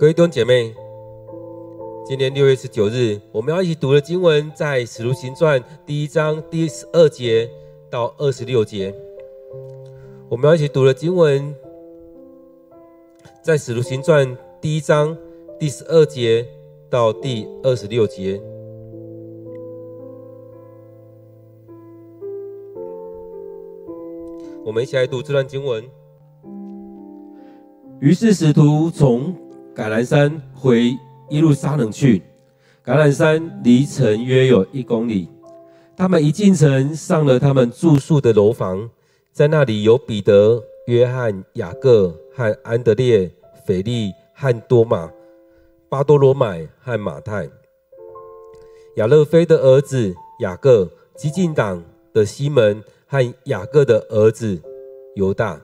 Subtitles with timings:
[0.00, 0.74] 各位弟兄姐妹，
[2.06, 7.46] 今年六月十九日，我们要一起读的经文在《使徒行传》第一章第十二节
[7.90, 8.94] 到二十六节。
[10.30, 11.54] 我们要一起读的经文
[13.42, 14.26] 在《使徒行传》
[14.58, 15.14] 第一章
[15.58, 16.46] 第十二节
[16.88, 18.40] 到第二十六节。
[24.64, 25.84] 我们一起来读这段经文。
[28.00, 29.34] 于是使徒从
[29.74, 30.96] 橄榄山回
[31.30, 32.22] 耶路撒冷去。
[32.84, 35.28] 橄榄山离城约有一公里。
[35.96, 38.88] 他们一进城，上了他们住宿的楼房，
[39.32, 43.30] 在那里有彼得、约翰、雅各和安德烈、
[43.66, 45.10] 腓力和多马、
[45.88, 47.48] 巴多罗买和马太、
[48.96, 51.82] 亚勒菲的儿子雅各、激进党
[52.12, 52.82] 的西门。
[53.12, 54.62] 和雅各的儿子
[55.16, 55.60] 犹大，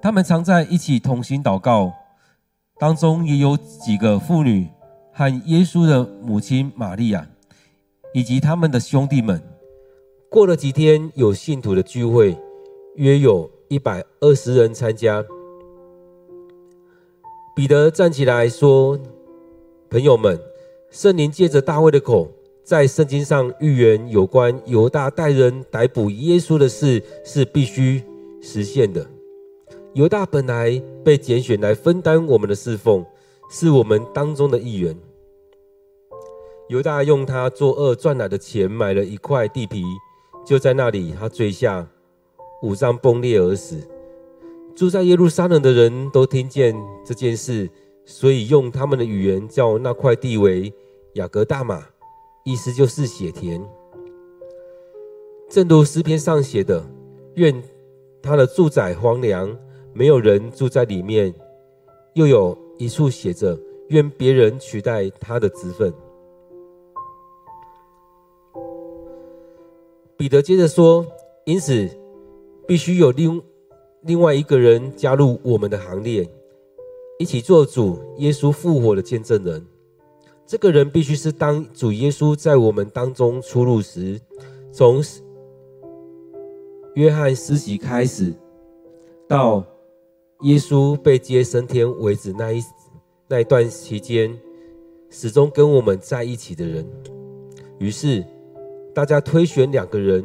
[0.00, 1.92] 他们常在一起同心祷告，
[2.78, 4.68] 当中也有几个妇女
[5.12, 7.28] 和耶稣的母亲玛利亚，
[8.14, 9.42] 以及他们的兄弟们。
[10.30, 12.38] 过了几天，有信徒的聚会，
[12.96, 15.24] 约有一百二十人参加。
[17.56, 18.98] 彼得站起来说
[19.90, 20.38] ：“朋友们，
[20.90, 22.30] 圣灵借着大卫的口。”
[22.62, 28.02] 在圣经上预言有关犹大带人逮捕耶稣的事是必须
[28.42, 29.08] 实现的。
[29.98, 33.04] 犹大本来被拣选来分担我们的侍奉，
[33.50, 34.96] 是我们当中的一员。
[36.68, 39.82] 犹大用他作恶赚来的钱买了一块地皮，
[40.46, 41.84] 就在那里他坠下，
[42.62, 43.76] 五脏崩裂而死。
[44.76, 47.68] 住在耶路撒冷的人都听见这件事，
[48.04, 50.72] 所以用他们的语言叫那块地为
[51.14, 51.84] 亚革大马。
[52.44, 53.60] 意思就是血田，
[55.50, 56.88] 正如诗篇上写的
[57.34, 57.60] ：“愿
[58.22, 59.58] 他的住宅荒凉，
[59.92, 61.34] 没有人住在里面。”
[62.14, 63.58] 又有一处写着
[63.90, 65.92] ：“愿别人取代他的职分。”
[70.16, 71.06] 彼得接着说
[71.46, 71.88] ：“因此，
[72.66, 73.40] 必须有另
[74.02, 76.28] 另外一个人加入我们的行列，
[77.20, 79.64] 一起做主耶稣复活的见证人。”
[80.44, 84.18] 这个人必须是当主耶稣在我们当中出入时，
[84.72, 85.02] 从
[86.94, 88.34] 约翰施洗开始，
[89.28, 89.62] 到
[90.42, 92.62] 耶稣被接升天为止那一
[93.26, 94.38] 那一段期间，
[95.10, 96.86] 始终跟我们在一起的人。
[97.78, 98.24] 于是
[98.94, 100.24] 大家推选两个人，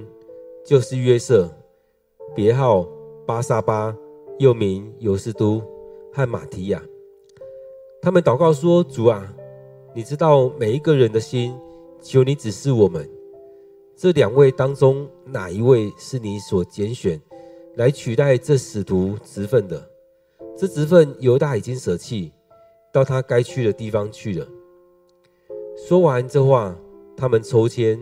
[0.63, 1.51] 就是约瑟，
[2.35, 2.87] 别号
[3.25, 3.95] 巴萨巴，
[4.37, 5.59] 又名犹斯都，
[6.13, 6.83] 和马提亚。
[7.99, 9.33] 他们祷告说：“主啊。”
[9.95, 11.55] 你知道每一个人的心，
[12.01, 13.07] 求你指示我们，
[13.95, 17.21] 这两位当中哪一位是你所拣选
[17.75, 19.89] 来取代这使徒职分的？
[20.55, 22.31] 这职分犹大已经舍弃，
[22.91, 24.47] 到他该去的地方去了。
[25.75, 26.77] 说完这话，
[27.17, 27.99] 他们抽签，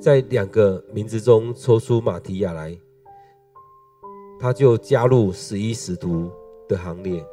[0.00, 2.76] 在两个名字中抽出马提亚来，
[4.40, 6.28] 他就加入十一使徒
[6.68, 7.24] 的行列。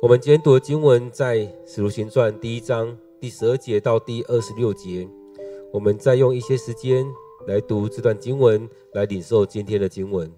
[0.00, 5.08] 我们今天读的经文在《使徒行传》第一章第十二节到第二十六节。
[5.72, 7.04] 我们再用一些时间
[7.46, 10.30] 来读这段经文，来领受今天的经文。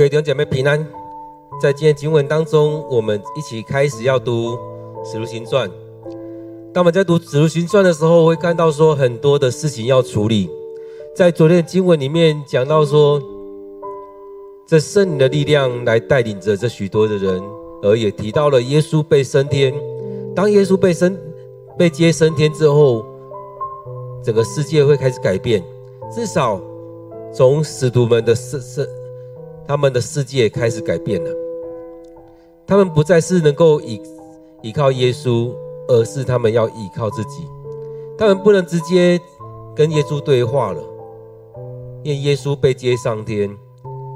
[0.00, 0.82] 各位弟兄姐妹平安，
[1.60, 4.56] 在今天经文当中，我们一起开始要读
[5.04, 5.68] 《使徒行传》。
[6.72, 10.48] 当我们在读《使徒行传》的时候，会看到说很多的事情要处理。
[11.14, 13.22] 在昨天的经文里面讲到说，
[14.66, 17.42] 这圣灵的力量来带领着这许多的人，
[17.82, 19.70] 而也提到了耶稣被升天。
[20.34, 21.14] 当耶稣被升、
[21.76, 23.04] 被接升天之后，
[24.24, 25.62] 整个世界会开始改变，
[26.10, 26.58] 至少
[27.34, 28.88] 从使徒们的世世。
[29.70, 31.30] 他们的世界开始改变了，
[32.66, 34.02] 他们不再是能够依
[34.62, 35.52] 依靠耶稣，
[35.86, 37.46] 而是他们要依靠自己。
[38.18, 39.16] 他们不能直接
[39.76, 40.82] 跟耶稣对话了，
[42.02, 43.48] 因为耶稣被接上天，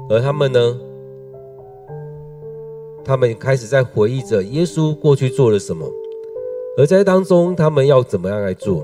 [0.09, 0.77] 而他们呢？
[3.05, 5.89] 他们开始在回忆着耶稣过去做了什么，
[6.77, 8.83] 而在当中他们要怎么样来做。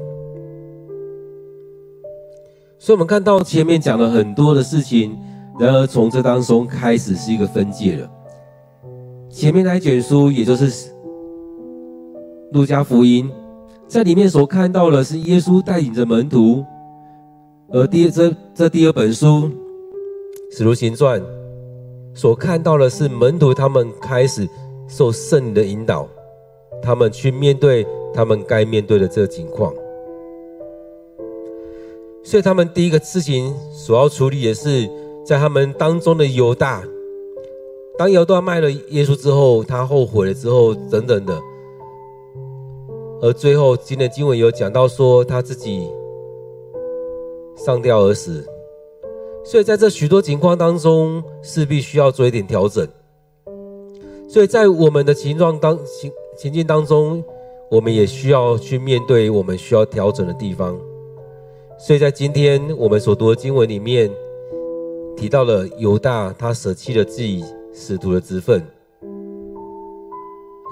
[2.80, 5.18] 所以，我们看到前面讲了很多的事情。
[5.60, 8.10] 然而，从这当中开始是一个分界了。
[9.30, 10.92] 前面那一卷书，也就是
[12.52, 13.30] 路加福音，
[13.88, 16.64] 在里面所看到的是耶稣带领着门徒；
[17.70, 19.52] 而第二这这第二本书
[20.52, 21.22] 使徒行传，
[22.16, 24.48] 所看到的是门徒他们开始
[24.88, 26.08] 受圣灵的引导，
[26.82, 29.72] 他们去面对他们该面对的这个情况。
[32.24, 34.90] 所以，他们第一个事情所要处理的是。
[35.24, 36.84] 在他们当中的犹大，
[37.98, 41.40] 当犹大卖了耶稣之后，他后悔了之后，等等的，
[43.22, 45.88] 而最后今天经文有讲到说他自己
[47.56, 48.44] 上吊而死，
[49.46, 52.88] 所以在这许多情况当中，势必需要做一点调整。
[54.28, 57.24] 所以在我们的情状当情情境当中，
[57.70, 60.80] 我们也需要去面对我们需要调整的地方。
[61.78, 64.12] 所以在今天我们所读的经文里面。
[65.22, 68.60] 提到了犹大，他舍弃了自己使徒的职分，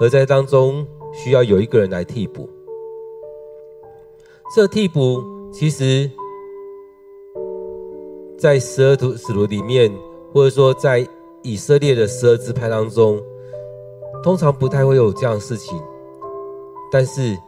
[0.00, 2.50] 而在当中需要有一个人来替补。
[4.52, 6.10] 这替补其实，
[8.36, 9.88] 在十二徒使徒里面，
[10.32, 11.06] 或者说在
[11.44, 13.22] 以色列的十二支派当中，
[14.20, 15.80] 通常不太会有这样的事情。
[16.90, 17.38] 但是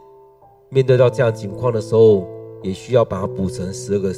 [0.68, 2.25] 面对到这样情况的时候，
[2.62, 4.14] 也需要把它补成十二个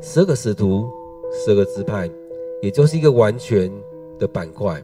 [0.00, 0.88] 十二个使徒。
[1.36, 2.08] 十二个支派，
[2.62, 3.68] 也就是一个完全
[4.20, 4.80] 的板块。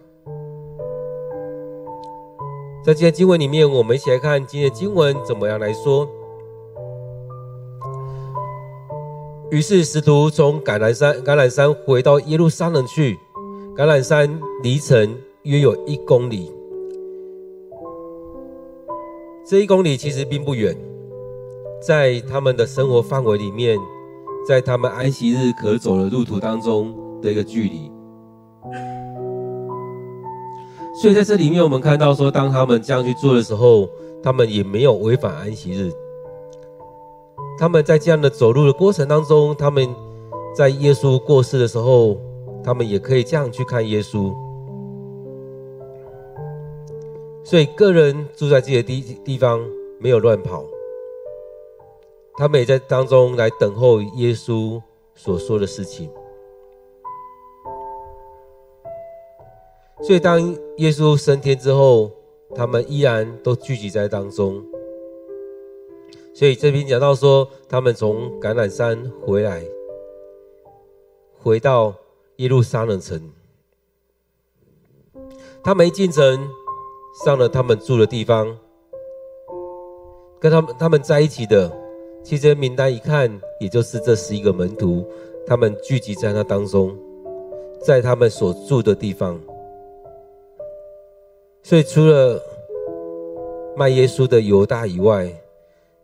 [2.85, 6.09] 在今天经文里面，我们一起来看今天的经文怎么样来说。
[9.51, 13.17] 于是使徒从橄榄山橄榄山回到耶路撒冷去。
[13.77, 14.29] 橄榄山
[14.63, 16.53] 离城约有一公里，
[19.47, 20.77] 这一公里其实并不远，
[21.81, 23.79] 在他们的生活范围里面。
[24.47, 27.91] 在他们安息日可走的路途当中的一个距离，
[31.01, 33.89] 所以在这里面我们看到说，当他们这样去做的时候，
[34.23, 35.93] 他们也没有违反安息日。
[37.59, 39.89] 他们在这样的走路的过程当中，他们
[40.57, 42.17] 在耶稣过世的时候，
[42.65, 44.35] 他们也可以这样去看耶稣。
[47.45, 49.61] 所以个人住在自己的地地方，
[49.99, 50.65] 没有乱跑。
[52.37, 54.81] 他们也在当中来等候耶稣
[55.15, 56.11] 所说的事情，
[60.03, 60.41] 所以当
[60.79, 62.11] 耶稣升天之后，
[62.55, 64.65] 他们依然都聚集在当中。
[66.33, 69.63] 所以这边讲到说，他们从橄榄山回来，
[71.39, 71.95] 回到
[72.37, 73.31] 耶路撒冷城。
[75.63, 76.49] 他们一进城，
[77.23, 78.57] 上了他们住的地方，
[80.41, 81.80] 跟他们他们在一起的。
[82.23, 85.05] 其实名单一看，也就是这十一个门徒，
[85.47, 86.97] 他们聚集在那当中，
[87.83, 89.41] 在他们所住的地方。
[91.63, 92.41] 所以除了
[93.77, 95.33] 卖耶稣的犹大以外，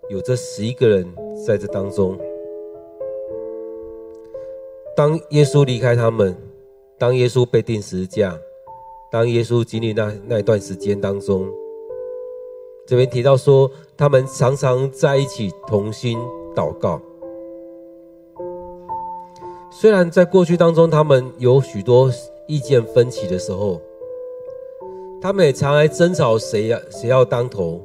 [0.09, 1.07] 有这十一个人
[1.47, 2.19] 在这当中。
[4.97, 6.37] 当耶稣离开他们，
[6.99, 8.39] 当耶稣被钉十字架，
[9.13, 11.47] 当耶稣经历那那一段时间当中。
[12.87, 16.19] 这边提到说，他们常常在一起同心
[16.55, 17.01] 祷告。
[19.71, 22.11] 虽然在过去当中，他们有许多
[22.47, 23.81] 意见分歧的时候，
[25.21, 27.81] 他们也常来争吵谁要谁要当头。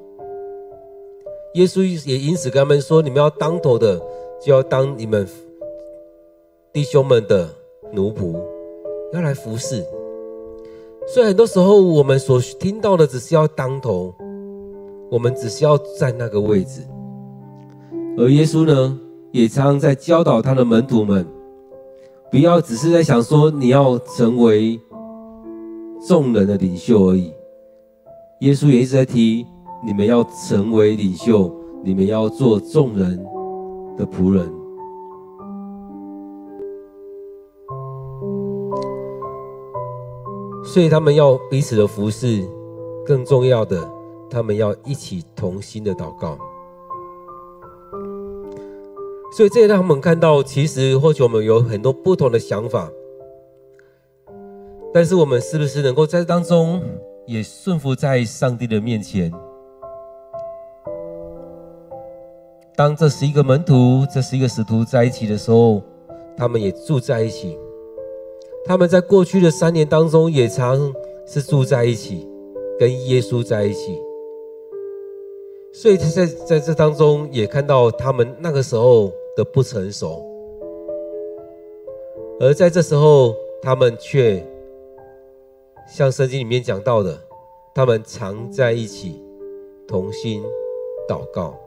[1.56, 4.00] 耶稣也因此跟他们说：“你们要当头的，
[4.42, 5.28] 就要当你们
[6.72, 7.50] 弟兄们的
[7.92, 8.40] 奴仆，
[9.12, 9.84] 要来服侍。”
[11.08, 14.14] 所以很多时候，我们所听到的只是要当头。
[15.12, 16.88] 我们只需要在那个位置，
[18.18, 18.98] 而耶稣呢，
[19.34, 21.28] 也常常在教导他的门徒们，
[22.32, 24.80] 不要只是在想说你要成为
[26.08, 27.34] 众人的领袖而已。
[28.40, 29.46] 耶稣也一直在提，
[29.86, 31.54] 你们要成为领袖，
[31.84, 33.22] 你们要做众人
[33.98, 34.50] 的仆人。
[40.64, 42.48] 所以他们要彼此的服侍，
[43.06, 43.78] 更重要的，
[44.32, 46.38] 他们要一起同心的祷告。
[49.34, 52.92] 所以这也让他们看到，其实或许我们有很多不同的想法，
[54.94, 56.82] 但是我们是不是能够在当中
[57.26, 59.32] 也顺服在上帝的面前？
[62.76, 65.82] 当这十一个门徒、这十一个使徒在一起的时候，
[66.36, 67.58] 他们也住在一起。
[68.66, 70.78] 他们在过去的三年当中，也常
[71.26, 72.28] 是住在一起，
[72.78, 73.98] 跟耶稣在一起。
[75.74, 80.24] 所以他在在这当中也看到他们那个时候的不成熟，
[82.40, 84.46] 而在这时候，他们却
[85.88, 87.18] 像圣经里面讲到的，
[87.74, 89.22] 他们常在一起，
[89.88, 90.44] 同心
[91.08, 91.58] 祷告。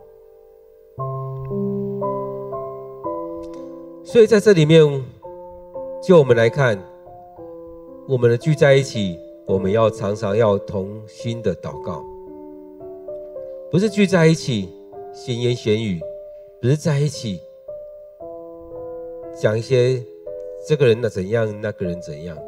[4.04, 5.04] 所以在这里面。
[6.06, 6.78] 就我们来看，
[8.06, 12.04] 我们的聚在一起，我们要常常要同心的祷告，
[13.74, 14.68] 不是聚在一起
[15.12, 16.00] 闲言闲语，
[16.62, 17.40] 不是在一起
[19.36, 20.00] 讲一些
[20.64, 22.38] 这个人的怎样，那个人怎样。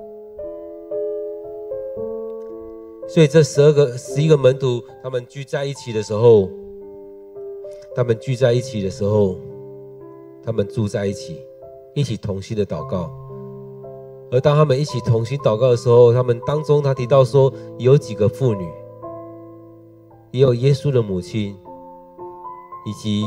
[3.09, 6.49] 所以这十二个、十一个门徒，他们聚在一起的时候，
[7.93, 9.37] 他们聚在一起的时候，
[10.45, 11.45] 他们住在一起，
[11.93, 13.11] 一起同心的祷告。
[14.31, 18.65] 而当他们一起同心祷告的时候，他们当中他提到说，有几个妇女，
[20.37, 21.57] 也有耶稣的母亲，
[22.85, 23.25] 以及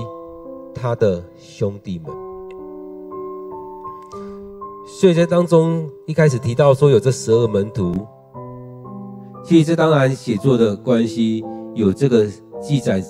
[0.76, 2.16] 他的兄弟们。
[4.86, 7.96] 所以在当中一开始提到说有这十二门徒，
[9.44, 12.28] 其实这当然写作的关系有这个
[12.62, 13.04] 记载，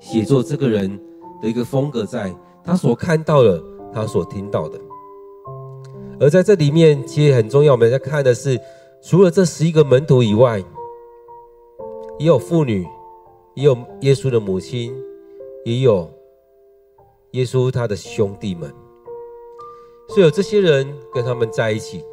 [0.00, 0.98] 写作这个人
[1.42, 4.80] 的一个风格在，他所看到的，他所听到的。
[6.18, 7.72] 而在这里面，其实很重要。
[7.72, 8.58] 我们在看的是，
[9.02, 10.58] 除了这十一个门徒以外，
[12.18, 12.86] 也有妇女，
[13.54, 14.94] 也有耶稣的母亲，
[15.64, 16.10] 也有
[17.32, 18.72] 耶稣他的兄弟们。
[20.08, 22.04] 所以有这些人跟他们在一起，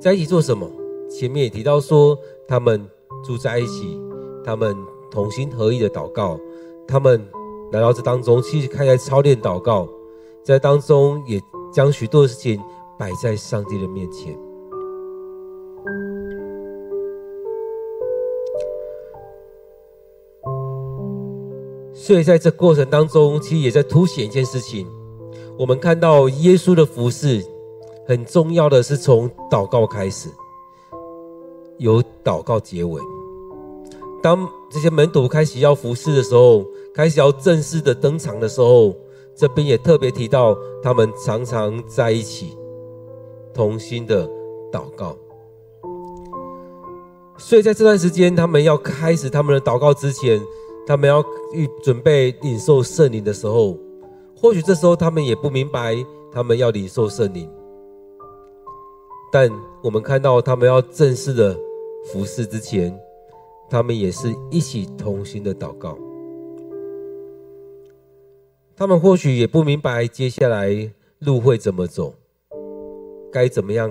[0.00, 0.70] 在一起做什么？
[1.10, 2.18] 前面也提到说，
[2.48, 2.88] 他们
[3.24, 4.00] 住在一起，
[4.44, 4.76] 他们
[5.10, 6.38] 同心合意的祷告，
[6.86, 7.24] 他们
[7.72, 9.88] 来到这当中，其实开始操练祷告，
[10.42, 11.40] 在当中也。
[11.74, 12.62] 将许多事情
[12.96, 14.32] 摆在上帝的面前，
[22.06, 24.86] 所以在这过程当中，其实也在凸显一件事情。
[25.58, 27.42] 我们看到耶稣的服事，
[28.06, 30.28] 很重要的是从祷告开始，
[31.78, 33.00] 由祷告结尾。
[34.22, 36.62] 当这些门徒开始要服事的时候，
[36.94, 38.94] 开始要正式的登场的时候。
[39.34, 42.56] 这边也特别提到，他们常常在一起，
[43.54, 44.28] 同心的
[44.70, 45.16] 祷告。
[47.36, 50.40] 所以在这段时间，他们要开始他们的祷告之前，
[50.86, 53.78] 他们要预准备领受圣灵的时候，
[54.36, 55.96] 或许这时候他们也不明白
[56.30, 57.48] 他们要领受圣灵，
[59.32, 59.50] 但
[59.82, 61.58] 我们看到他们要正式的
[62.04, 62.94] 服侍之前，
[63.70, 65.96] 他们也是一起同心的祷告。
[68.76, 72.12] 他们或许也不明白接下来路会怎么走，
[73.32, 73.90] 该怎么样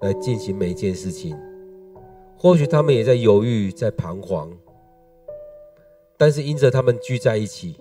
[0.00, 1.36] 来进行每一件事情。
[2.38, 4.50] 或许他们也在犹豫，在彷徨。
[6.16, 7.76] 但是因着他们聚在一起，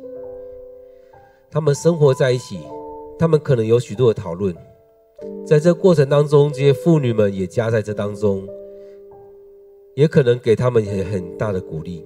[1.50, 2.60] 他们生活在一起，
[3.18, 4.56] 他们可能有许多的讨论。
[5.46, 8.48] 在这过程当中，这些妇女们也加在这当中，
[9.96, 12.06] 也可能给他们很很大的鼓励。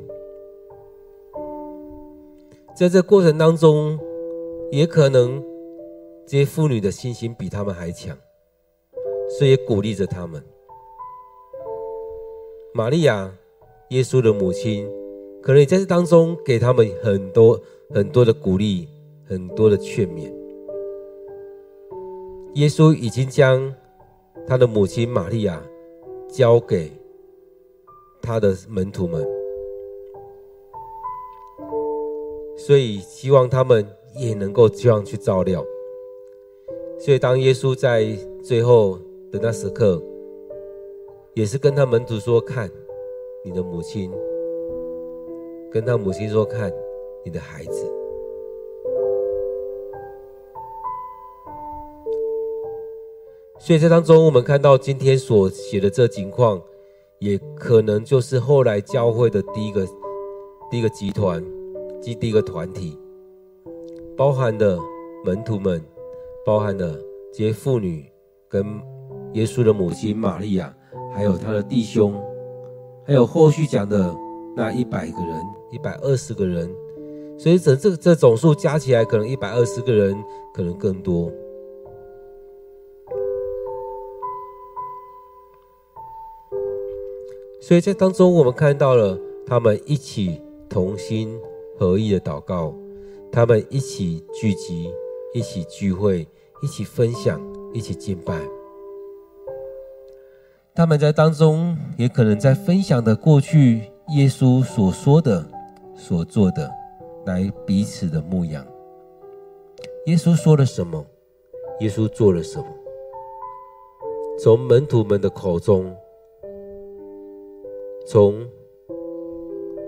[2.76, 3.98] 在这过程当中，
[4.72, 5.44] 也可能
[6.28, 8.16] 这些妇女的信心比他们还强，
[9.38, 10.44] 所以鼓励着他们。
[12.74, 13.34] 玛利亚，
[13.90, 14.90] 耶稣的母亲，
[15.42, 18.88] 可能你在这当中给他们很多很多的鼓励，
[19.26, 20.32] 很多的劝勉。
[22.56, 23.74] 耶稣已经将
[24.48, 25.64] 他的母亲玛利亚
[26.28, 26.92] 交给
[28.22, 29.26] 他的门徒们。
[32.58, 35.66] 所以希望他们也能够这样去照料。
[37.00, 38.06] 所以当耶稣在
[38.44, 39.00] 最后
[39.32, 40.04] 的那时刻，
[41.34, 42.70] 也是跟他门徒说：“看
[43.46, 44.12] 你的母亲。”
[45.72, 46.72] 跟他母亲说：“看
[47.24, 47.86] 你的孩子。”
[53.60, 56.62] 所以这当中，我们看到今天所写的这情况，
[57.20, 59.86] 也可能就是后来教会的第一个
[60.72, 61.46] 第一个集团
[62.02, 62.98] 及第一个团体，
[64.16, 64.80] 包含的
[65.26, 65.84] 门徒们，
[66.46, 66.98] 包含了
[67.34, 68.10] 这些妇女
[68.48, 68.66] 跟
[69.34, 70.74] 耶稣的母亲玛利亚，
[71.14, 72.20] 还有他的弟兄，
[73.06, 74.16] 还有后续讲的
[74.56, 76.70] 那一百个人，一百二十个人。
[77.38, 80.16] 所以整这这总数加起来，可能一百二十个人，
[80.54, 81.32] 可能更多。
[87.62, 91.40] 所以在当中，我们看到了他们一起同心
[91.78, 92.74] 合意的祷告，
[93.32, 94.92] 他们一起聚集，
[95.34, 96.28] 一起聚会，
[96.62, 97.40] 一起分享，
[97.72, 98.42] 一起敬拜。
[100.74, 105.46] 他们在当中也可能在分享的过去，耶稣所说的、
[105.96, 106.70] 所做的。
[107.26, 108.66] 来彼此的牧养。
[110.06, 111.06] 耶稣说了什么？
[111.82, 112.66] 耶稣做了什么？
[114.40, 115.94] 从门徒们的口中，
[118.08, 118.44] 从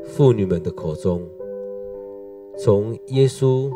[0.03, 1.27] 妇女们的口中，
[2.57, 3.71] 从耶稣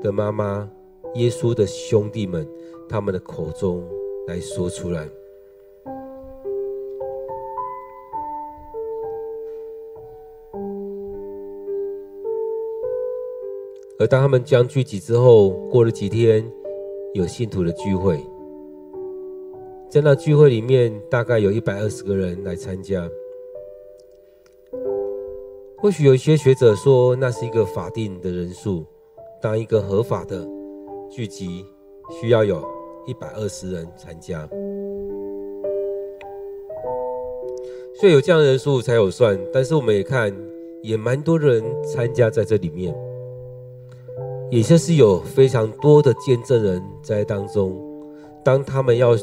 [0.00, 0.68] 的妈妈、
[1.14, 2.48] 耶稣的兄弟们
[2.88, 3.84] 他们的口中
[4.26, 5.06] 来说出来。
[14.02, 16.44] 而当他们将聚集之后，过了几天，
[17.14, 18.18] 有信徒的聚会，
[19.88, 23.08] 在那聚会里面，大概有一百二十个人来参加。
[25.78, 28.84] 或许有一些学者说，那是一个法定的人数，
[29.40, 30.44] 当一个合法的
[31.08, 31.64] 聚集，
[32.10, 32.60] 需要有
[33.06, 34.48] 一百二十人参加，
[38.00, 39.38] 所以有这样的人数才有算。
[39.52, 40.34] 但是我们也看，
[40.82, 42.92] 也蛮多人参加在这里面。
[44.52, 47.74] 也就是有非常多的见证人在当中，
[48.44, 49.16] 当他们要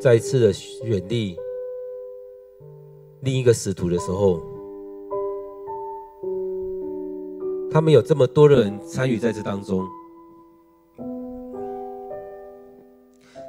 [0.00, 1.36] 再次的选立
[3.20, 4.40] 另一个使徒的时候，
[7.70, 9.86] 他们有这么多的人参与在这当中。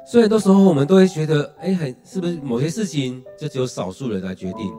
[0.06, 4.70] 所以很多时候我们都会觉得，哎，很是不是某些事情就只有少数人来决定？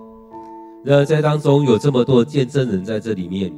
[0.85, 3.51] 然而在当中有这么多见证人在这里面。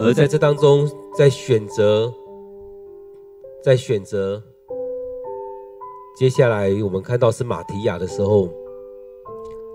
[0.00, 2.14] 而在这当中，在选择，
[3.60, 4.40] 在选择，
[6.16, 8.48] 接下来我们看到是马提亚的时候，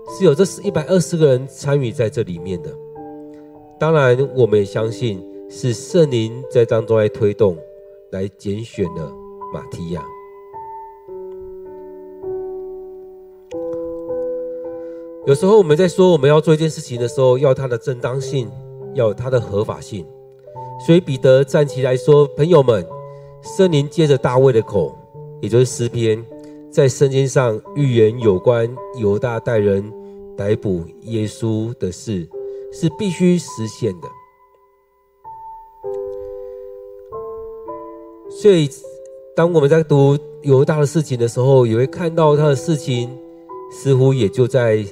[0.08, 2.74] 是有这是一百二十个人参与在这里面的。
[3.78, 7.58] 当然，我们也相信是圣灵在当中来推动，
[8.10, 9.12] 来拣选了
[9.52, 10.02] 马提亚。
[15.26, 18.50] 有时候我们在说我们要做一件事情的时候，要它的正当性。
[18.94, 20.06] 要它的合法性，
[20.78, 22.86] 所以彼得站起来说：“朋友们，
[23.42, 24.96] 圣灵借着大卫的口，
[25.40, 26.22] 也就是诗篇，
[26.70, 29.92] 在圣经上预言有关犹大带人
[30.36, 32.28] 逮捕耶稣的事，
[32.72, 34.08] 是必须实现的。
[38.28, 38.68] 所以，
[39.36, 43.08] 当我们在读犹大的事情的时候，也会看到他的事情，
[43.70, 44.84] 似乎也就在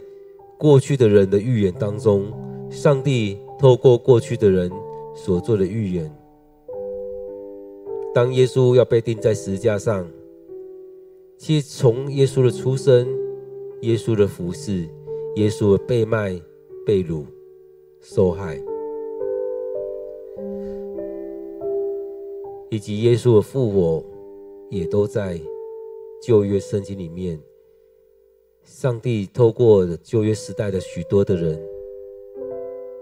[0.56, 2.32] 过去的人的预言当中，
[2.70, 4.68] 上帝。”透过过去的人
[5.14, 6.10] 所做的预言，
[8.14, 10.06] 当耶稣要被钉在十字架上，
[11.36, 13.06] 其实从耶稣的出生、
[13.82, 14.88] 耶稣的服侍、
[15.36, 16.40] 耶稣的被卖、
[16.84, 17.24] 被掳、
[18.00, 18.60] 受害，
[22.70, 24.04] 以及耶稣的复活，
[24.70, 25.40] 也都在
[26.22, 27.40] 旧约圣经里面。
[28.64, 31.71] 上帝透过旧约时代的许多的人。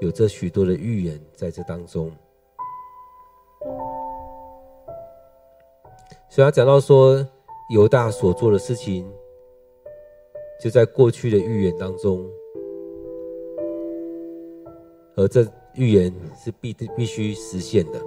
[0.00, 2.10] 有着许多的预言在这当中，
[6.30, 7.26] 所以他讲到说，
[7.70, 9.06] 犹大所做的事情，
[10.58, 12.26] 就在过去的预言当中，
[15.16, 18.00] 而这预言是必必须实现的。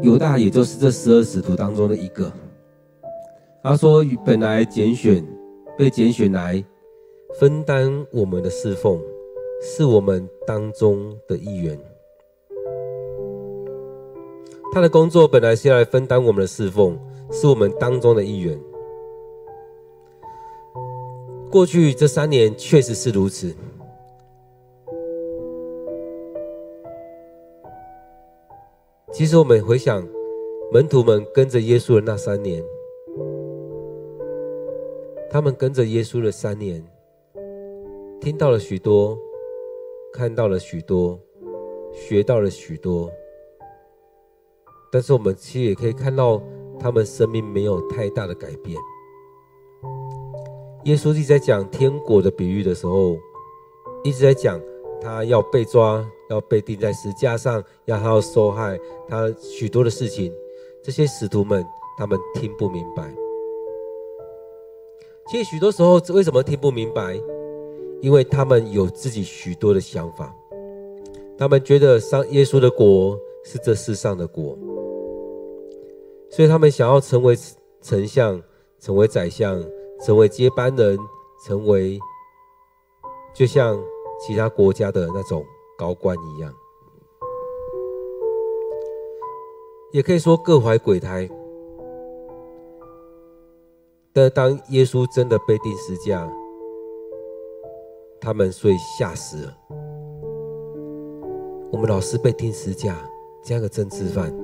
[0.00, 2.32] 犹大也就是这十二使徒当中的一个，
[3.64, 5.26] 他说本来拣选，
[5.76, 6.64] 被拣选来。
[7.34, 9.00] 分担我们的侍奉，
[9.60, 11.78] 是我们当中的一员。
[14.72, 16.98] 他的工作本来是要来分担我们的侍奉，
[17.30, 18.58] 是我们当中的一员。
[21.50, 23.54] 过去这三年确实是如此。
[29.12, 30.06] 其实我们回想，
[30.72, 32.62] 门徒们跟着耶稣的那三年，
[35.30, 36.84] 他们跟着耶稣的三年。
[38.26, 39.16] 听到了许多，
[40.12, 41.16] 看到了许多，
[41.92, 43.08] 学到了许多。
[44.90, 46.42] 但是我们其实也可以看到，
[46.76, 48.76] 他们生命没有太大的改变。
[50.86, 53.16] 耶稣一直在讲天国的比喻的时候，
[54.02, 54.60] 一直在讲
[55.00, 60.34] 他要被抓，要被钉在十字架上，要他受害，他许多的事情，
[60.82, 61.64] 这些使徒们
[61.96, 63.08] 他们听不明白。
[65.28, 67.16] 其实许多时候，为什么听不明白？
[68.00, 70.34] 因为他们有自己许多的想法，
[71.38, 74.56] 他们觉得上耶稣的国是这世上的国，
[76.30, 77.36] 所以他们想要成为
[77.80, 78.42] 丞相，
[78.78, 79.62] 成为宰相，
[80.04, 80.98] 成为接班人，
[81.46, 81.98] 成为
[83.34, 83.78] 就像
[84.20, 85.44] 其他国家的那种
[85.78, 86.52] 高官一样，
[89.92, 91.28] 也可以说各怀鬼胎。
[94.12, 96.26] 但当耶稣真的被钉十字架，
[98.26, 99.56] 他们所以吓死了。
[101.70, 102.96] 我们老师被钉十字架，
[103.40, 104.36] 这样的政治犯，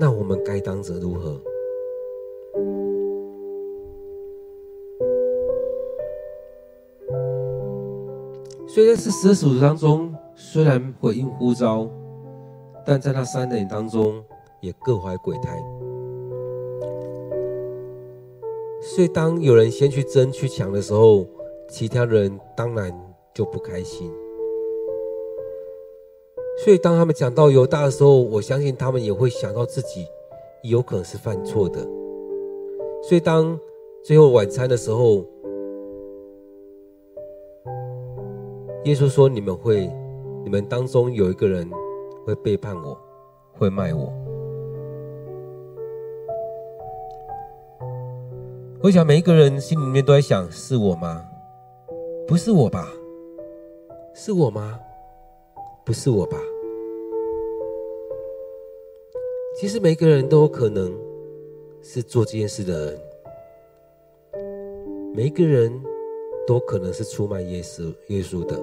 [0.00, 1.40] 那我们该当者如何？
[8.66, 11.88] 所以在这十二使徒当中，虽然回应呼召，
[12.84, 14.20] 但在那三年当中
[14.60, 15.56] 也各怀鬼胎。
[18.82, 21.24] 所以，当有人先去争去抢的时候，
[21.68, 22.92] 其他人当然
[23.34, 24.10] 就不开心。
[26.64, 30.06] 所以，当他们讲到犹大的时候，我相信他们也会想到自己
[30.62, 31.80] 有可能是犯错的。
[33.02, 33.58] 所以，当
[34.02, 35.24] 最后晚餐的时候，
[38.84, 39.90] 耶稣说：“你们会，
[40.44, 41.68] 你们当中有一个人
[42.24, 42.96] 会背叛我，
[43.52, 44.12] 会卖我。”
[48.82, 51.26] 我想每一个人心里面都在想：是我吗？
[52.28, 52.92] 不是我吧？
[54.12, 54.80] 是我吗？
[55.84, 56.36] 不是我吧？
[59.54, 60.92] 其实每一个人都有可能
[61.82, 63.00] 是做这件事的人，
[65.14, 65.72] 每一个人
[66.48, 68.60] 都可能是出卖耶稣耶稣的，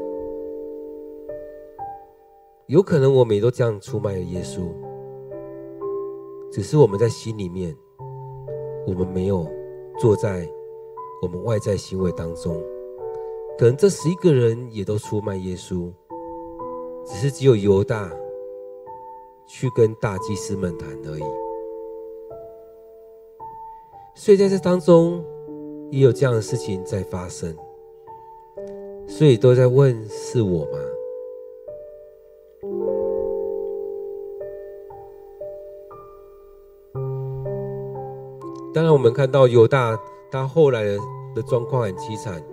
[2.68, 4.68] 有可能我们也都这样出卖了耶稣，
[6.52, 7.74] 只是我们在心里面，
[8.86, 9.48] 我们没有。
[10.00, 10.50] 坐在
[11.22, 12.60] 我们外在行为当中，
[13.58, 15.92] 可能这十一个人也都出卖耶稣，
[17.06, 18.12] 只是只有犹大
[19.46, 21.24] 去跟大祭司们谈而已。
[24.16, 25.24] 所以在这当中
[25.92, 27.56] 也有这样的事情在发生，
[29.08, 30.80] 所以都在问：是我吗？
[38.74, 39.98] 当然，我们看到犹大，
[40.32, 40.84] 他后来
[41.36, 42.44] 的状况很凄惨。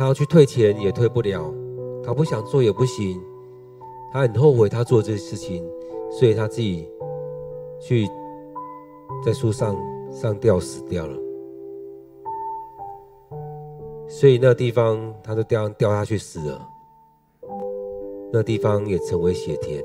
[0.00, 1.54] 他要去退钱也退不了，
[2.02, 3.20] 他不想做也不行，
[4.10, 5.62] 他很后悔他做这些事情，
[6.10, 6.88] 所以他自己
[7.78, 8.08] 去
[9.22, 9.76] 在树上
[10.10, 11.14] 上吊死掉了。
[14.08, 16.66] 所以那地方他就掉掉下去死了，
[18.32, 19.84] 那地方也成为血田。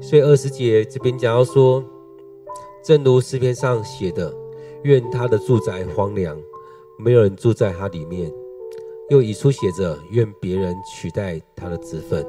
[0.00, 1.82] 所以二十节这边讲到说，
[2.82, 4.34] 正如诗篇上写的，
[4.82, 6.36] 愿他的住宅荒凉，
[6.98, 8.28] 没有人住在他里面；
[9.08, 12.26] 又以书写着，愿别人取代他的职分。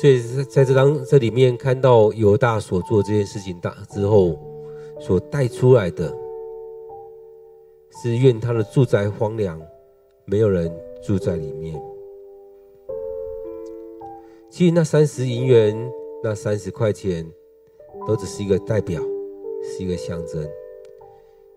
[0.00, 4.38] 所以在在这张这里面看到犹大所做这件事情大之后，
[5.00, 6.16] 所带出来的，
[8.02, 9.60] 是愿他的住宅荒凉，
[10.24, 11.80] 没有人住在里面。
[14.50, 15.92] 其实那三十银元，
[16.26, 17.30] 那三十块钱，
[18.06, 18.98] 都只是一个代表，
[19.62, 20.42] 是一个象征。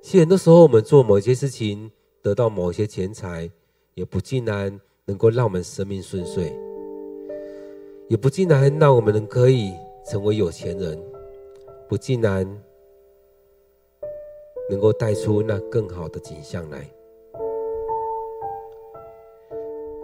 [0.02, 1.90] 其实很多时候，我们做某些事情，
[2.22, 3.50] 得到某些钱财，
[3.94, 6.54] 也不尽然能够让我们生命顺遂，
[8.10, 9.72] 也不尽然让我们能可以
[10.06, 11.02] 成为有钱人，
[11.88, 12.46] 不尽然
[14.70, 16.86] 能够带出那更好的景象来。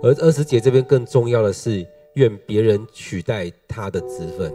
[0.01, 1.85] 而二十节这边更重要的是。
[2.15, 4.53] 愿别人取代他的职分。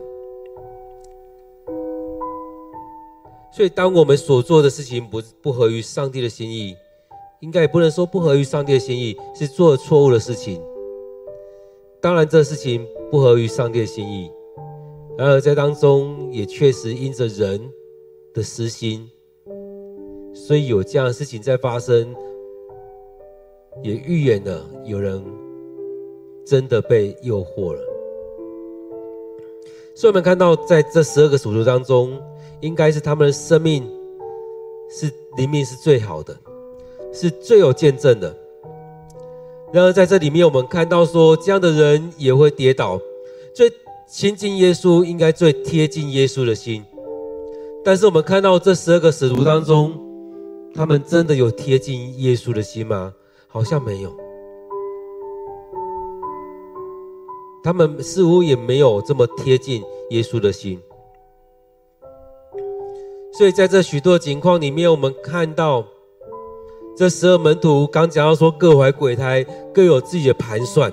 [3.51, 6.77] 所以，当我们所做的事情不不合于上帝的心意，
[7.41, 10.63] 应该也不能说不合于上帝的心意，是做了错误的事情。
[12.01, 14.31] 当然，这事情不合于上帝的心意，
[15.17, 17.61] 然而在当中也确实因着人
[18.33, 19.11] 的私心，
[20.33, 22.15] 所以有这样的事情在发生，
[23.83, 25.21] 也预言了有人。
[26.49, 27.81] 真的被诱惑了，
[29.95, 32.19] 所以我们看到，在这十二个属徒当中，
[32.61, 33.87] 应该是他们的生命
[34.89, 36.35] 是灵命是最好的，
[37.13, 38.35] 是最有见证的。
[39.71, 42.99] 然而在这里面，我们看到说，这样的人也会跌倒。
[43.55, 43.71] 最
[44.09, 46.83] 亲近耶稣，应该最贴近耶稣的心。
[47.85, 49.93] 但是我们看到这十二个使徒当中，
[50.75, 53.13] 他们真的有贴近耶稣的心吗？
[53.47, 54.28] 好像没有。
[57.63, 60.81] 他们似乎也没有这么贴近耶稣的心。
[63.33, 65.85] 所以在这许多情况里面，我们看到
[66.97, 70.93] 这十二门徒刚讲到说，各怀鬼胎，各有自己的盘算，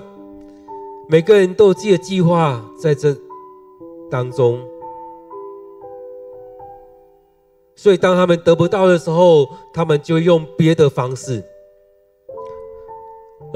[1.08, 3.16] 每个人都有自己的计划在这
[4.08, 4.60] 当中。
[7.74, 11.44] 所以当他们得不到的时候，他们就用别的方式，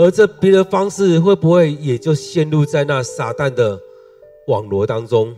[0.00, 3.78] 而这别的方式会不会也就陷入在那撒旦的
[4.46, 5.36] 网罗当中？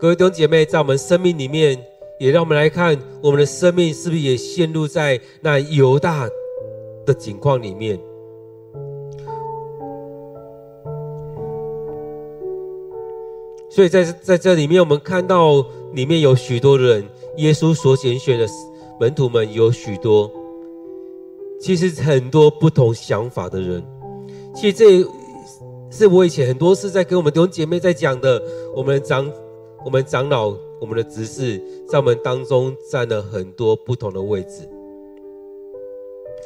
[0.00, 1.78] 各位弟兄姐妹，在我们生命里面，
[2.18, 6.26] 也让我们来看，我们的生命是不是也陷入在那犹大
[7.04, 8.00] 的境况里面？
[13.68, 17.04] 所以在在这里面，我们看到里面有许多人，
[17.36, 18.46] 耶稣所拣选的
[18.98, 20.32] 门徒们有许多，
[21.62, 23.82] 其实很多不同想法的人。
[24.52, 25.08] 其实这
[25.90, 28.42] 是我以前很多次在跟我们弟兄姐妹在讲的，
[28.74, 29.30] 我们长。
[29.84, 34.68] 我们长老，我们的执事，在我们当中占了很多不同的位置。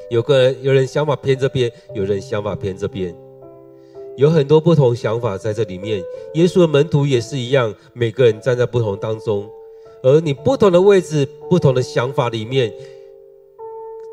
[0.09, 3.15] 有个人，有人想法偏这边，有人想法偏这边，
[4.17, 6.03] 有很多不同想法在这里面。
[6.33, 9.47] 耶稣的门徒也是一样，每个人站在不同当中，
[10.03, 12.73] 而你不同的位置、不同的想法里面，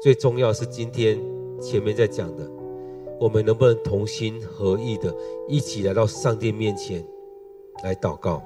[0.03, 1.17] 最重要是今天
[1.61, 2.45] 前面在讲的，
[3.21, 5.15] 我们能不能同心合意的，
[5.47, 7.01] 一起来到上帝面前
[7.85, 8.43] 来祷告。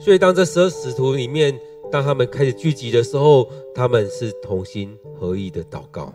[0.00, 1.54] 所以，当这十二使徒里面，
[1.92, 6.10] 当他们开始聚集的时候，他们是同心合意的祷告。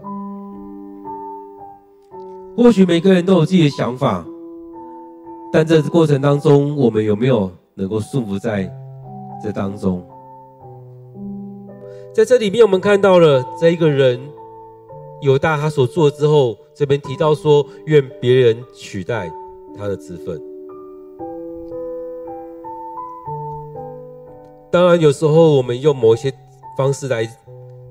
[2.57, 4.25] 或许每个人都有自己的想法，
[5.51, 8.67] 但这过程当中，我们有没有能够顺服在
[9.43, 10.03] 这当中？
[12.13, 14.21] 在这里面，我们看到了这一个人
[15.21, 19.31] 犹大他所做之后，这边提到说，愿别人取代
[19.75, 20.39] 他的职分。
[24.71, 26.31] 当然，有时候我们用某一些
[26.77, 27.27] 方式来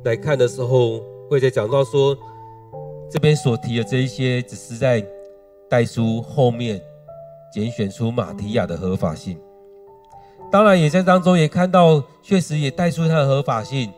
[0.04, 2.16] 来看的时候，会在讲到说，
[3.11, 5.04] 这边所提的这一些，只是在
[5.68, 6.80] 带出后面
[7.52, 9.37] 拣选出马提亚的合法性。
[10.48, 13.90] 当然，也在当中也看到，确实也带出他的合法性，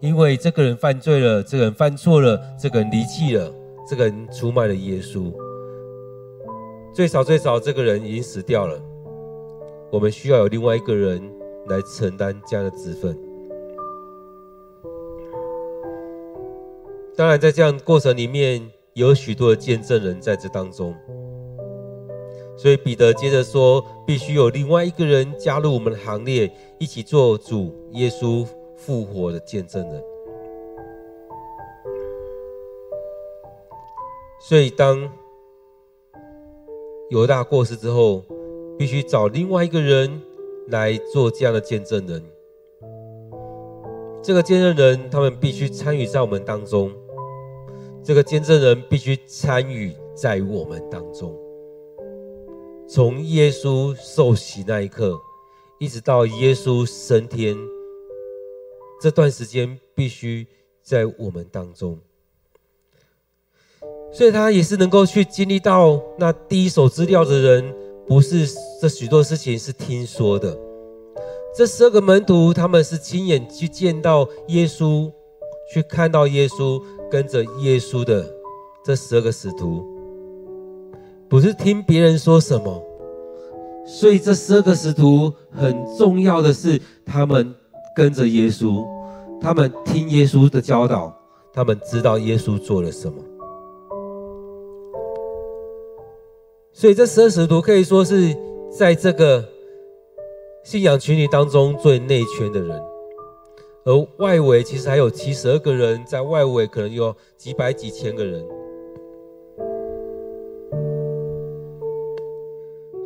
[0.00, 3.52] 因为这个人犯罪了，这个人犯错了，这个人离弃了，
[3.88, 5.32] 这个人出卖了耶稣。
[6.92, 8.80] 最少最少，这个人已经死掉了。
[9.90, 11.20] 我们需要有另外一个人。
[11.68, 13.16] 来承担这样的职分。
[17.16, 20.92] 当然，在这样过程里面，有许多的见证人在这当中。
[22.56, 28.44] 所以彼得接着说，必须有另外一个人加入我们的行列，一起做主耶稣
[28.80, 30.02] 复活的见证人。
[34.40, 35.08] 所以当
[37.10, 38.24] 犹大过世之后，
[38.76, 40.22] 必须找另外一个人。
[40.68, 42.22] 来做这样的见证人，
[44.22, 46.92] 这个见证人他们必须参与在我们当中，
[48.04, 51.36] 这个见证人必须参与在我们当中，
[52.88, 55.20] 从耶稣受洗那一刻，
[55.80, 57.56] 一直到耶稣升天，
[59.00, 60.46] 这段时间必须
[60.82, 61.98] 在我们当中，
[64.12, 67.74] 所以他也是能够去经历到那第一手资料的人。
[68.06, 68.44] 不是
[68.80, 70.58] 这许多事情是听说的，
[71.56, 75.08] 这十二个门徒他们是亲眼去见到耶稣，
[75.72, 78.28] 去看到耶稣，跟着耶稣的
[78.84, 79.86] 这十二个使徒，
[81.28, 82.82] 不是听别人说什么。
[83.86, 87.54] 所以这十二个使徒很重要的是，他们
[88.00, 88.82] 跟着耶稣，
[89.42, 91.14] 他们听耶稣的教导，
[91.52, 93.22] 他们知道耶稣做了什么。
[96.72, 98.34] 所以这十二使徒可以说是
[98.70, 99.44] 在这个
[100.64, 102.82] 信仰群体当中最内圈的人，
[103.84, 108.42] 而外围其实还有七十二个人，在外围可能有几百几千个人。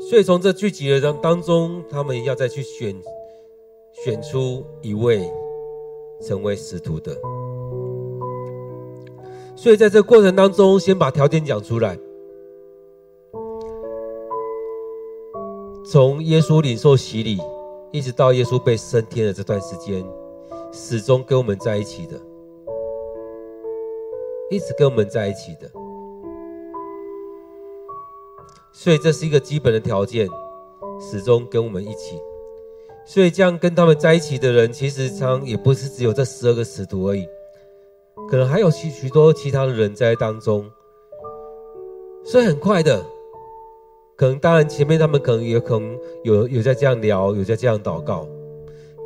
[0.08, 2.94] 所以从这聚集的人当中，他们要再去选
[3.94, 5.30] 选出一位
[6.20, 7.16] 成为使徒的。
[9.56, 11.98] 所以在这过程当中，先把条件讲出来。
[15.86, 17.38] 从耶稣领受洗礼，
[17.92, 20.04] 一直到耶稣被升天的这段时间，
[20.72, 22.20] 始终跟我们在一起的，
[24.50, 25.70] 一直跟我们在一起的。
[28.72, 30.28] 所以这是一个基本的条件，
[30.98, 32.20] 始终跟我们一起。
[33.06, 37.26] 所以这样跟他们在一起的人，其实常也不是只有这十二个使徒而已，
[38.30, 40.64] 可能还有许许多其他的人在当中。
[42.24, 43.04] 所以很快的，
[44.16, 48.26] 可能当然前面他们可能也可能有有在这样聊，有在这样祷告。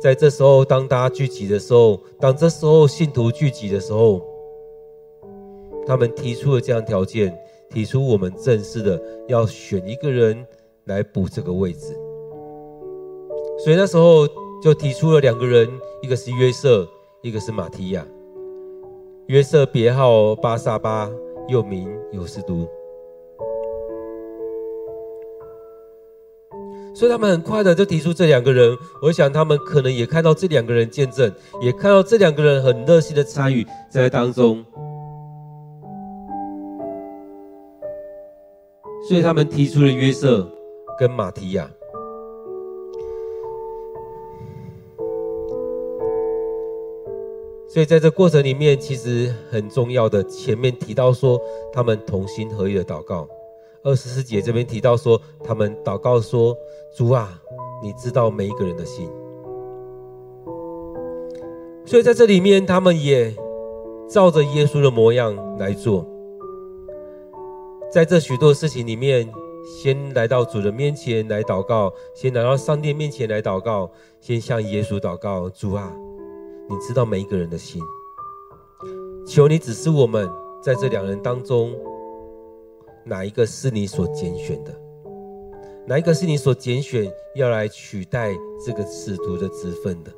[0.01, 4.21] 在这时候，当大家聚集的时候，当这时候信徒聚集的时候，
[5.85, 7.37] 他们提出了这样条件。
[7.71, 10.43] 提出我们正式的要选一个人
[10.85, 11.95] 来补这个位置，
[13.61, 14.25] 所以那时候
[14.61, 15.69] 就提出了两个人，
[16.01, 16.87] 一个是约瑟，
[17.21, 18.05] 一个是马提亚。
[19.27, 21.09] 约瑟别号巴萨巴，
[21.49, 22.67] 又名犹斯都。
[26.95, 34.65] 所以他们很快的就提出这两个人，我想他们可能也看到这两个人见证，也看到这两个人很热心的参与在当中。
[39.07, 40.49] 所以他们提出了约瑟
[40.97, 41.69] 跟马提亚。
[47.69, 51.39] 所以在这过程里面，其实很重要的，前面提到说
[51.71, 53.27] 他们同心合意的祷告。
[53.83, 56.57] 二十四节这边提到说，他们祷告说
[56.97, 57.39] ：“主啊，
[57.83, 59.07] 你知道每一个人的心。”
[61.85, 63.33] 所以在这里面，他们也
[64.09, 66.05] 照着耶稣的模样来做。
[67.91, 69.31] 在这许多事情里面，
[69.63, 75.49] 先来到主的面前来祷告，先来到上帝面前来祷告，先向耶稣祷告。
[75.49, 75.95] 主啊，
[76.69, 77.81] 你知道每一个人的心，
[79.25, 80.29] 求你指示我们，
[80.61, 81.73] 在这两人当中，
[83.03, 84.71] 哪一个是你所拣选的？
[85.87, 90.11] 哪一个是你所拣选要来取代这个使徒的职分的？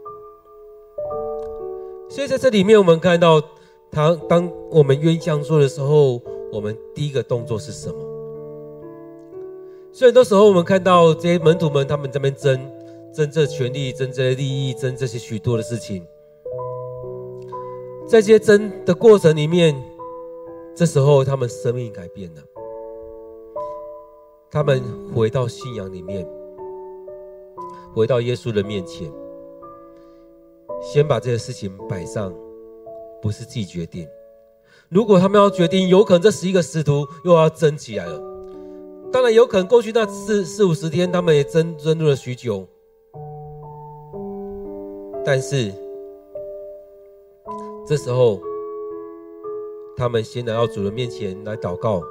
[2.10, 3.42] 所以在这里面，我们看到
[3.90, 6.22] 他，当我们愿意这样做的时候。
[6.54, 7.96] 我们第一个动作是什么？
[9.94, 12.70] 所以很多时候，我们看到这些门徒们，他们这边争，
[13.14, 16.06] 争这权力，争这利益，争这些许多的事情。
[18.12, 19.74] 在这些争的过程里面，
[20.76, 22.42] 这时候他们生命改变了，
[24.52, 24.84] 他们
[25.16, 26.28] 回到信仰里面，
[27.94, 29.10] 回到耶稣的面前，
[30.82, 32.34] 先把这些事情摆上，
[33.22, 34.06] 不是自己决定。
[34.90, 38.22] 如果他们要决定，有可能这十一个使徒又要争起来了。
[39.10, 42.68] 当然，有可能过去那四四五十天，他们也争争论了许久。
[45.24, 45.72] 但是
[47.86, 48.40] 这时候，
[49.98, 52.02] 他们先来到主的面前来祷告：“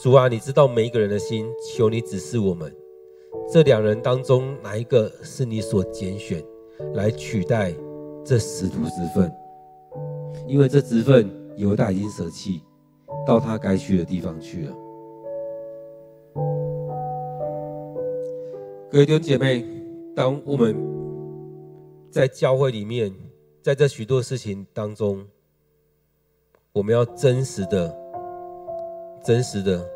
[0.00, 2.74] 主啊，你知道每一个人的心，求你指示我们，
[3.50, 6.44] 这两人当中哪一个是你所拣选
[6.94, 7.74] 来取代
[8.24, 9.32] 这使徒之分？
[10.46, 12.62] 因为这职分。”犹大已经舍弃，
[13.26, 14.72] 到他该去的地方去了。
[18.90, 19.62] 各位弟兄姐妹，
[20.16, 20.74] 当我们
[22.08, 23.12] 在教会里面，
[23.62, 25.26] 在这许多事情当中，
[26.72, 27.94] 我们要真实的、
[29.22, 29.86] 真实的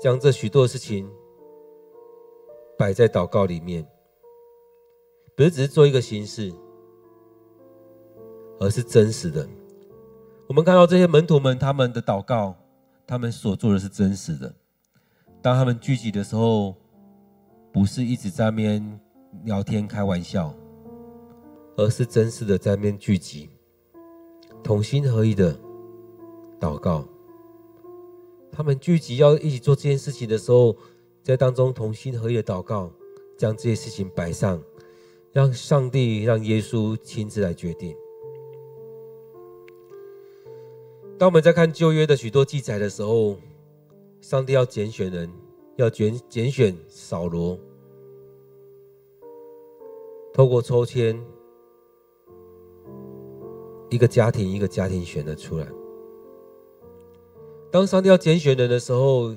[0.00, 1.10] 将这许多事情
[2.78, 3.84] 摆在祷告里面，
[5.36, 6.52] 不是只是做一个形式，
[8.60, 9.48] 而是真实的。
[10.46, 12.54] 我们看到这些门徒们，他们的祷告，
[13.08, 14.54] 他们所做的是真实的。
[15.42, 16.76] 当他们聚集的时候，
[17.72, 19.00] 不是一直在面
[19.42, 20.54] 聊天开玩笑，
[21.76, 23.48] 而是真实的在那边聚集，
[24.62, 25.58] 同心合意的
[26.60, 27.04] 祷告。
[28.52, 30.76] 他们聚集要一起做这件事情的时候，
[31.22, 32.92] 在当中同心合意的祷告，
[33.36, 34.62] 将这些事情摆上，
[35.32, 37.96] 让上帝、让耶稣亲自来决定。
[41.18, 43.36] 当我们在看旧约的许多记载的时候，
[44.20, 45.28] 上帝要拣选人，
[45.76, 47.58] 要拣拣选扫罗，
[50.32, 51.20] 透过抽签，
[53.94, 55.68] 一个家庭一个家庭选了出来。
[57.70, 59.34] 当上帝要拣选人的时候，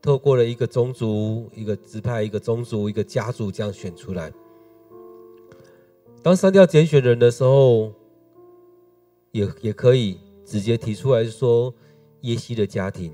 [0.00, 4.32] 透过了一个宗族、一个支派、一个宗族、一个家族这样选出来。
[6.22, 7.92] 当上帝要拣选人的时候，
[9.32, 10.18] 也也可以。
[10.48, 11.74] 直接提出来说，
[12.22, 13.12] 耶西的家庭。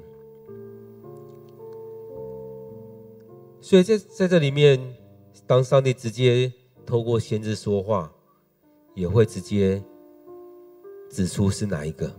[3.61, 4.79] 所以在在这里面，
[5.49, 6.53] 当上帝直接
[6.87, 8.13] 透过先知说话，
[8.95, 9.83] 也会直接
[11.15, 12.11] 指出是哪一个。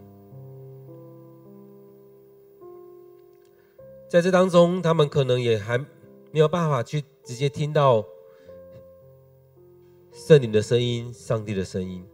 [4.07, 5.77] 在这当中，他们可能也还
[6.31, 8.05] 没有办法去直接听到
[10.13, 12.05] 圣灵的声音、上帝的声音。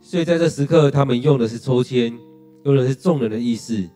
[0.00, 2.16] 所以在这时刻，他们用的是抽签，
[2.62, 3.88] 用的是众人的意思。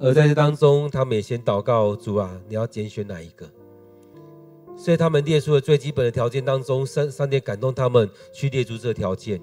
[0.00, 3.48] 而在这当中，他们也先祷告主啊，你要拣选哪一个？
[4.76, 9.40] 所以他们列出了最基本的条件当中，上上帝感动他们去列出这条件。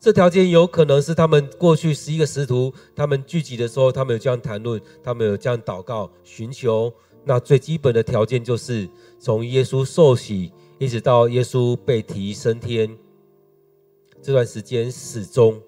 [0.00, 6.90] 这条件有可能是他们过去十一个使徒，他们聚集的时候，他们有这样谈论，他们有这样祷告寻求。
[7.22, 8.88] 那最基本的条件就是
[9.18, 12.96] 从耶稣受洗一直到耶稣被提升天
[14.22, 15.60] 这段时间，始终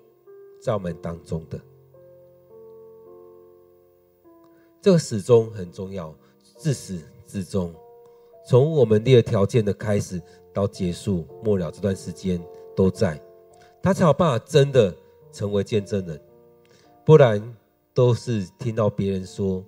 [0.63, 1.61] 在我们当中的。
[4.81, 6.13] 这个始终很重要，
[6.57, 7.71] 自始至终，
[8.49, 10.19] 从我们列条件的开始
[10.55, 12.43] 到结束末了这段时间
[12.75, 13.23] 都在。
[13.83, 14.95] 他才有办法真的
[15.33, 16.21] 成为见证人，
[17.05, 17.43] 不然
[17.93, 19.65] 都是听到别人说，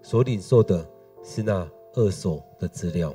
[0.00, 0.88] 所领受的
[1.22, 3.14] 是那二手的资料。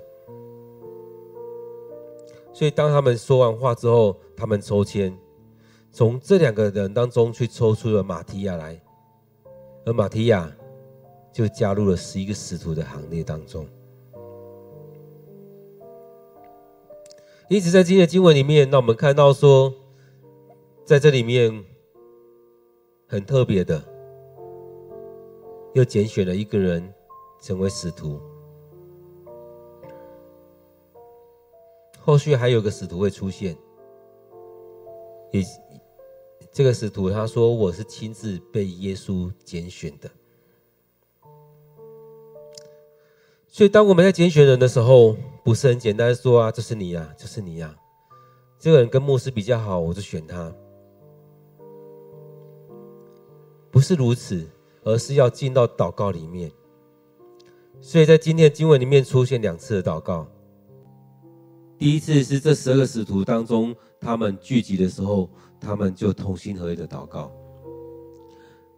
[2.53, 5.17] 所以当他们说完话之后，他们抽签，
[5.91, 8.79] 从这两个人当中去抽出了马提亚来，
[9.85, 10.55] 而马提亚
[11.33, 13.67] 就加入了十一个使徒的行列当中。
[17.49, 19.73] 一直，在今天的经文里面，那我们看到说。
[20.87, 21.51] 在这里面，
[23.07, 23.83] 很特别的，
[25.73, 26.93] 又拣选了一个人
[27.41, 28.21] 成为使徒。
[31.99, 33.53] 后续还有个使徒会出现，
[35.33, 35.43] 也
[36.53, 40.09] 这个使徒他说：“我是亲自被耶稣拣选的。”
[43.45, 47.75] 所以，当我们在拣选人的时候，不是很简单说啊，这是你呀，这是你呀，
[48.57, 50.55] 这个人跟牧师比较好，我就选他。
[53.71, 54.47] 不是如此，
[54.83, 56.51] 而是要进到祷告里面。
[57.79, 60.27] 所以在今天的经文里面出现两次的祷告。
[61.77, 67.31] 第一次是这十二个使徒当中，他们聚集的时候，他们就同心合意的祷告。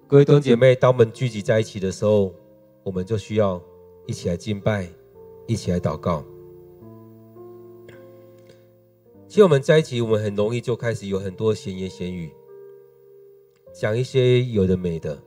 [0.05, 2.33] 各位弟兄姐妹，当我们聚集在一起的时候，
[2.83, 3.61] 我们就需要
[4.05, 4.89] 一起来敬拜，
[5.47, 6.25] 一起来祷告。
[9.29, 12.33] 其实我们在一起，我们很容易就开始有很多闲言闲语。
[13.73, 15.17] 讲一些有的没的。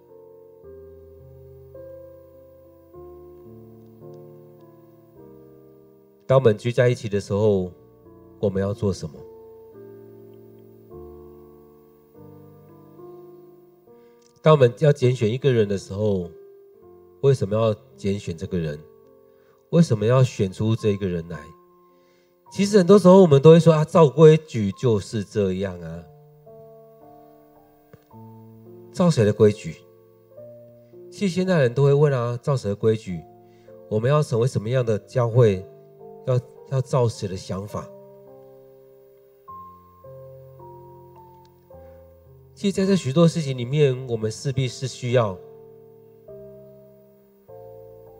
[6.26, 7.70] 当我们聚在一起的时候，
[8.40, 9.14] 我们要做什么？
[14.40, 16.30] 当我们要拣选一个人的时候，
[17.20, 18.78] 为什么要拣选这个人？
[19.70, 21.38] 为什么要选出这一个人来？
[22.51, 26.05] 其实很多时候我们都会说啊，照规矩就是这样啊。
[28.93, 29.76] 照谁的规矩？
[31.11, 33.22] 其实现在人都会问啊，照谁的规矩？
[33.88, 35.66] 我们要成为什么样的教会？
[36.26, 36.38] 要
[36.70, 37.88] 要照谁的想法？
[42.55, 45.36] 其实在这许多事情里面，我们势必是需要，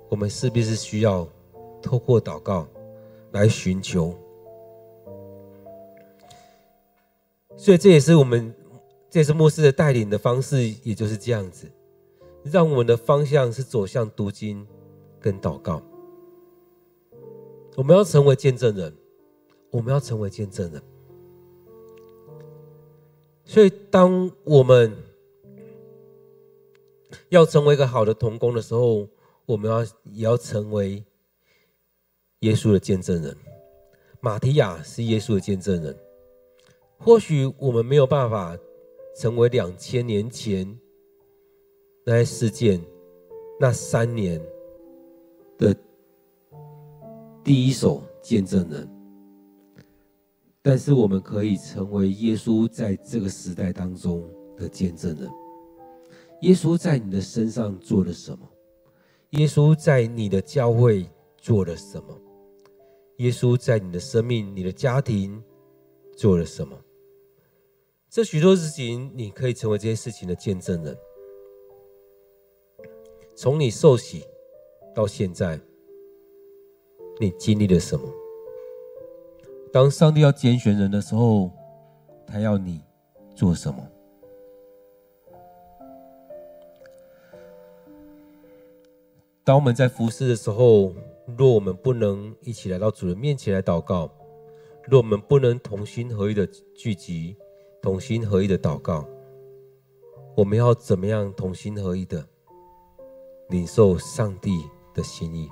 [0.09, 1.29] 我们势必是需要
[1.83, 2.67] 透过祷告
[3.33, 4.15] 来寻求。
[7.57, 8.55] 所以这也是我们。
[9.13, 11.71] 这是牧师的带领的方式，也就是这样子，
[12.45, 14.67] 让我们的方向是走向读经
[15.21, 15.83] 跟祷告。
[17.77, 18.97] 我们要成为见证人，
[19.71, 20.83] 我们要成为见证人。
[23.45, 24.97] 所以，当我们
[27.29, 29.07] 要成为一个好的童工的时候，
[29.45, 31.05] 我们要也要成为
[32.39, 33.37] 耶稣的见证人。
[34.21, 35.95] 马提亚是耶稣的见证人，
[36.97, 38.57] 或许我们没有办法。
[39.15, 40.67] 成为两千年前
[42.05, 42.81] 那些事件
[43.61, 44.41] 那三年
[45.59, 45.77] 的
[47.45, 48.89] 第一手见证人，
[50.63, 55.31] 但是我们可以成为耶稣在这个时代当中的见证人。
[56.43, 58.49] 耶稣在你的身上做了什么？
[59.31, 61.07] 耶稣在你的教会
[61.37, 62.21] 做了什么？
[63.19, 65.41] 耶稣在你的生命、你的家庭
[66.17, 66.77] 做了什么？
[68.13, 70.95] 这许多事情，你可以成为这些事情的见证人。
[73.35, 74.23] 从你受洗
[74.95, 75.59] 到现在，
[77.19, 78.07] 你经历了什么？
[79.73, 81.51] 当上帝要拣选人的时候，
[82.27, 82.83] 他要你
[83.35, 83.83] 做什么？
[89.43, 90.93] 当我们在服侍的时候，
[91.39, 94.15] 若我们不能一起来到主人面前来祷告，
[94.85, 96.47] 若我们不能同心合意的
[96.77, 97.39] 聚集，
[97.83, 99.05] 同心合意的祷告，
[100.37, 102.25] 我们要怎么样同心合意的
[103.49, 105.49] 领受上帝的心意？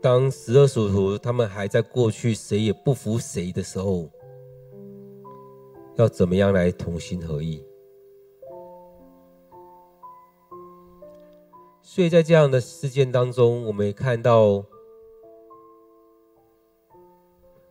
[0.00, 4.08] 当十二使徒他们还在过去谁也不服谁的时候，
[5.96, 7.62] 要怎么样来同心合意。
[11.82, 14.64] 所以在这样的事件当中，我们看到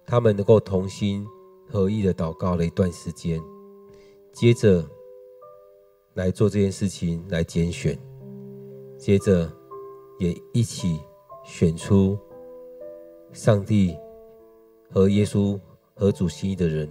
[0.10, 1.28] 他们能够同心
[1.70, 3.44] 合意的祷告了一段时间，
[4.32, 4.90] 接着
[6.14, 8.00] 来做这件事情来拣选，
[8.98, 9.52] 接着
[10.18, 10.98] 也一起
[11.44, 12.18] 选出
[13.34, 13.94] 上帝
[14.90, 15.60] 和耶稣
[15.94, 16.90] 和主心意的人。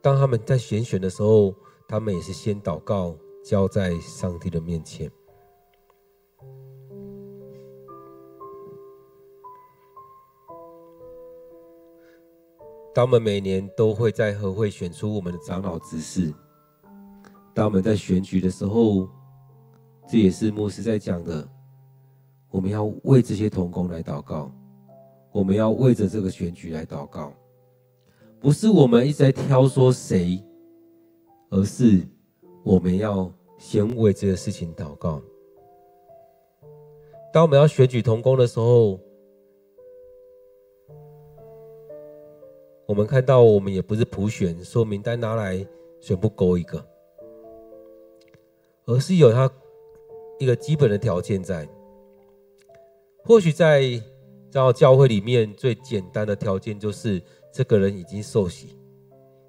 [0.00, 1.54] 当他们在选选的时候，
[1.86, 5.12] 他们也是先祷告，交在上帝的面前。
[12.98, 16.34] 当我们每年都会在和会选出我们的长老执事，
[17.54, 19.08] 当我们在选举的时候，
[20.08, 21.48] 这也是牧师在讲的。
[22.50, 24.50] 我们要为这些同工来祷告，
[25.30, 27.32] 我们要为着这个选举来祷告，
[28.40, 30.44] 不是我们一直在挑说谁，
[31.50, 32.04] 而是
[32.64, 35.22] 我们要先为这个事情祷告。
[37.32, 38.98] 当我们要选举同工的时候，
[42.88, 45.62] 我们看到，我们也不是普选，说名单拿来
[46.00, 46.82] 选不勾一个，
[48.86, 49.50] 而是有他
[50.38, 51.68] 一个基本的条件在。
[53.22, 53.82] 或许在
[54.50, 57.22] 这教会里面，最简单的条件就是
[57.52, 58.74] 这个人已经受洗，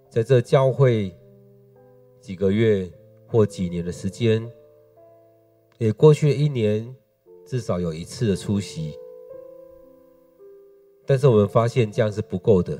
[0.10, 1.16] 在这教会
[2.20, 2.92] 几个月
[3.26, 4.46] 或几年的时间，
[5.78, 6.94] 也过去了一年，
[7.46, 9.00] 至少有一次的出席。
[11.06, 12.78] 但是我们发现这样是不够的。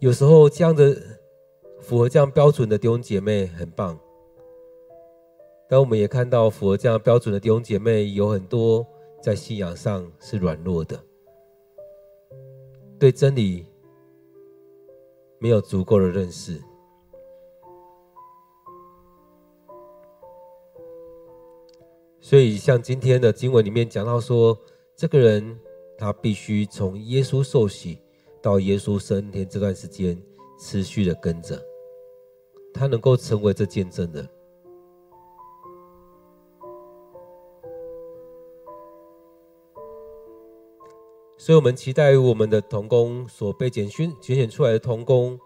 [0.00, 0.96] 有时候这样的
[1.78, 4.00] 符合这样标准的弟兄姐妹很棒，
[5.68, 8.86] 但我们也看到符合这样标准的弟兄姐妹有很多
[9.22, 10.98] 在信仰上是软弱的，
[12.98, 13.66] 对真理
[15.38, 16.58] 没有足够的认识，
[22.22, 24.58] 所以像今天的经文里面讲到说，
[24.96, 25.60] 这个人
[25.98, 27.98] 他必须从耶稣受洗。
[28.42, 30.20] 到耶稣升天这段时间，
[30.58, 31.62] 持续的跟着
[32.72, 34.26] 他，能够成为这见证的。
[41.36, 45.38] 所以，我们期待我们的童工所被拣选、拣选出来的童工，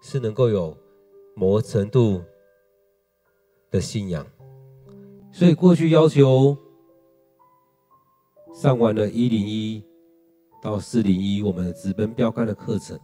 [0.00, 0.76] 是能够有
[1.34, 2.22] 某程度
[3.70, 4.26] 的信仰。
[5.32, 6.56] 所以，过去要求
[8.54, 9.89] 上完了一零一。
[10.60, 12.98] 到四零一，我们的直奔标杆的课程，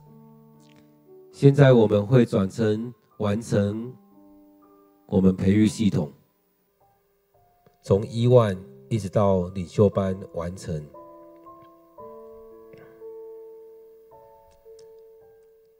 [1.32, 3.92] 现在我们会转成完成
[5.06, 6.12] 我们培育系统，
[7.82, 8.56] 从一万
[8.90, 10.84] 一直到领袖班完成。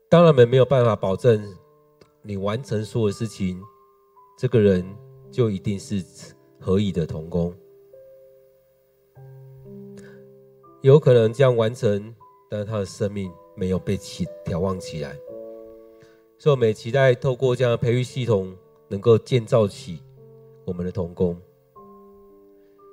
[0.09, 1.43] 当然，我们没有办法保证
[2.23, 3.61] 你完成所有事情，
[4.39, 4.83] 这个人
[5.31, 6.03] 就一定是
[6.59, 7.55] 合意的同工。
[10.87, 12.15] 有可能这样完成，
[12.49, 15.19] 但是他的生命没有被起眺望起来，
[16.39, 18.57] 所以我们也期待透过这样的培育系统，
[18.87, 20.01] 能够建造起
[20.65, 21.37] 我们的童工。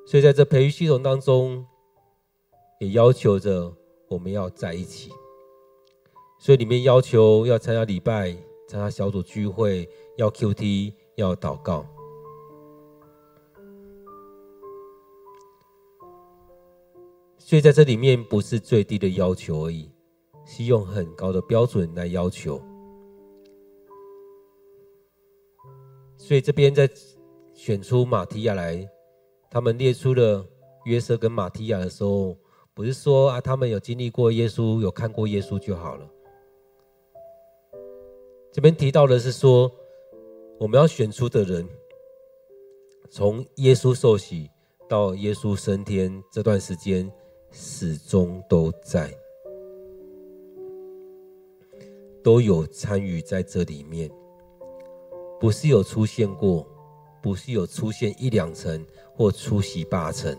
[0.07, 1.63] 所以在这培育系统当中，
[2.79, 3.71] 也要求着
[4.07, 5.11] 我们要在一起。
[6.39, 8.31] 所以里面要求要参加礼拜、
[8.67, 9.87] 参加小组聚会、
[10.17, 11.85] 要 QT、要祷告。
[17.45, 19.91] 所以在这里面不是最低的要求而已，
[20.45, 22.59] 是用很高的标准来要求。
[26.15, 26.89] 所以这边在
[27.53, 28.89] 选出马提亚来，
[29.51, 30.43] 他们列出了
[30.85, 32.35] 约瑟跟马提亚的时候，
[32.73, 36.09] 不是说啊他们有经历过耶稣，有看过耶稣就好了。
[38.53, 39.69] 这边提到的是说，
[40.57, 41.67] 我们要选出的人，
[43.11, 44.49] 从耶稣受洗
[44.87, 47.11] 到耶稣升天这段时间。
[47.55, 49.15] 始终都在，
[52.23, 54.09] 都有参与在这里面，
[55.39, 56.67] 不是有出现过，
[57.21, 58.83] 不是有出现一两层
[59.15, 60.35] 或出席八层，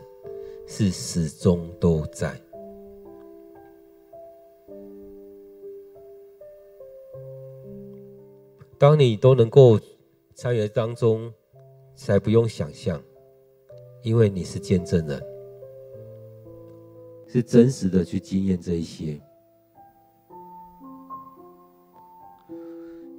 [0.67, 2.39] 是始终都在。
[8.77, 9.79] 当你都能够
[10.35, 11.33] 参与当中，
[11.95, 13.01] 才不用想象，
[14.03, 15.34] 因为你是见证人。
[17.35, 19.21] 是真实的去经验这一些。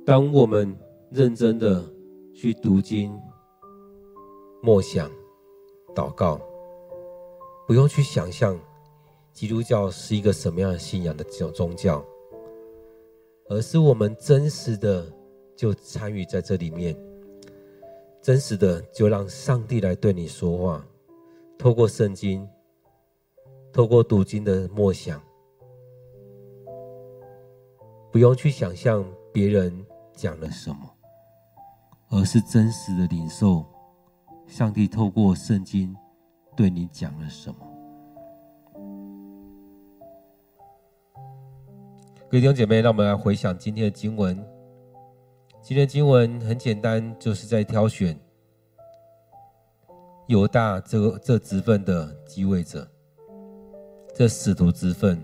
[0.05, 0.74] 当我们
[1.11, 1.84] 认真的
[2.34, 3.13] 去读经、
[4.63, 5.11] 默想、
[5.93, 6.39] 祷告，
[7.68, 8.57] 不用去想象
[9.34, 12.01] 基督教是一个什么样的信仰的这种宗教，
[13.49, 15.05] 而是我们真实的
[15.57, 16.97] 就参与在这里面，
[18.22, 20.88] 真实的就让上帝来对你说话，
[21.57, 22.47] 透过圣经，
[23.76, 25.21] 透过读经的默想，
[28.09, 30.78] 不用去想象别人讲了什么，
[32.09, 33.65] 而是真实的领受
[34.47, 35.93] 上帝透过圣经
[36.55, 37.57] 对你讲了什么。
[42.30, 44.38] 各位弟兄姐妹，让我们来回想今天的经文。
[45.61, 48.17] 今天的经文很简单，就是在挑选
[50.28, 52.89] 犹大这个这职分的继位者，
[54.18, 55.22] 这使徒之分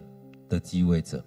[0.50, 1.24] 的继位者。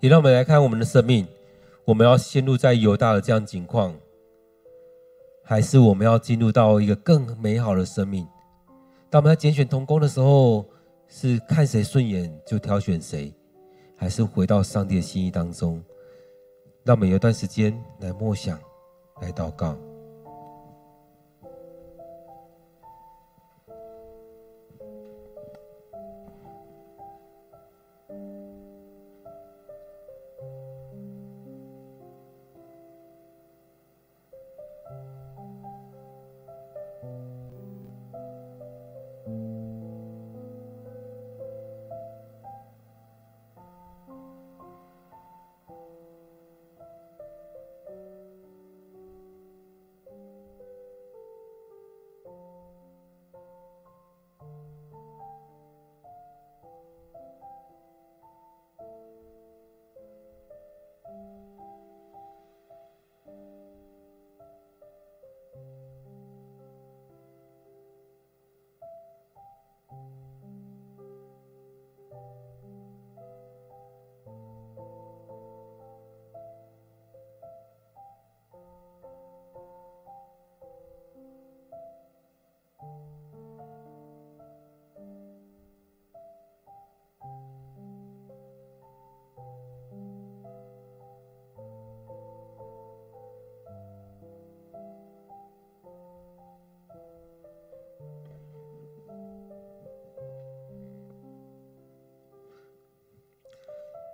[0.00, 1.26] 也让我们来看我们的生命，
[1.84, 3.94] 我们要陷入在犹大的这样境况，
[5.44, 8.26] 还是我们要进入到一个更美好的生命？
[9.10, 10.64] 当我们在拣选同工的时候，
[11.06, 13.30] 是看谁顺眼就挑选谁，
[13.94, 15.84] 还是回到上帝的心意当中？
[16.82, 18.58] 让我们有一段时间来默想，
[19.20, 19.76] 来祷告。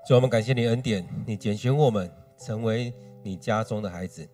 [0.07, 2.93] 主，我们感谢你恩典，你拣选我们成为
[3.23, 4.29] 你家中的孩子，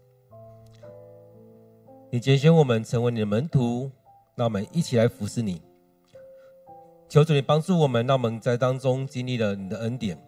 [2.10, 3.88] 你拣选我们成为你的门徒，
[4.34, 5.62] 让我们一起来服侍你。
[7.08, 10.20] 求主你帮助我们，让我们在当中经历了你的恩典。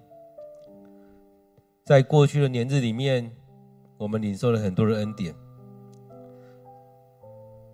[1.84, 3.28] 在过去的年日里面，
[3.99, 5.34] 我们领受了很多的恩典。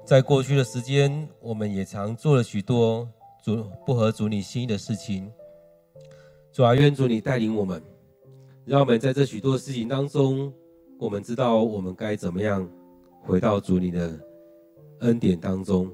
[0.06, 3.06] 在过去的时间，我们也常做了许多
[3.42, 5.30] 主不合主你心意的事情。
[6.52, 7.80] 主啊，愿主你带领我们，
[8.64, 10.52] 让我们在这许多事情当中，
[10.98, 12.68] 我们知道我们该怎么样
[13.22, 14.18] 回到主你的
[15.00, 15.90] 恩典当中。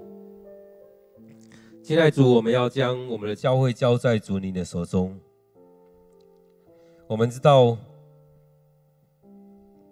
[1.83, 5.19] 亲爱主，我们要将我们的教会交在主你的手中。
[7.07, 7.77] 我们知道，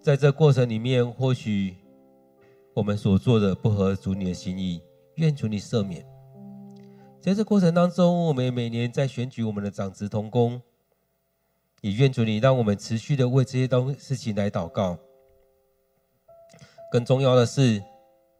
[0.01, 1.75] 在这过程里面，或许
[2.73, 4.81] 我们所做的不合主你的心意，
[5.17, 6.03] 愿主你赦免。
[7.23, 10.61] 在这过程当中，我们每年在选举我们的长子同工，
[11.81, 14.99] 也愿主你让我们持续的为这些东事情来祷告。
[16.91, 17.81] 更重要的是，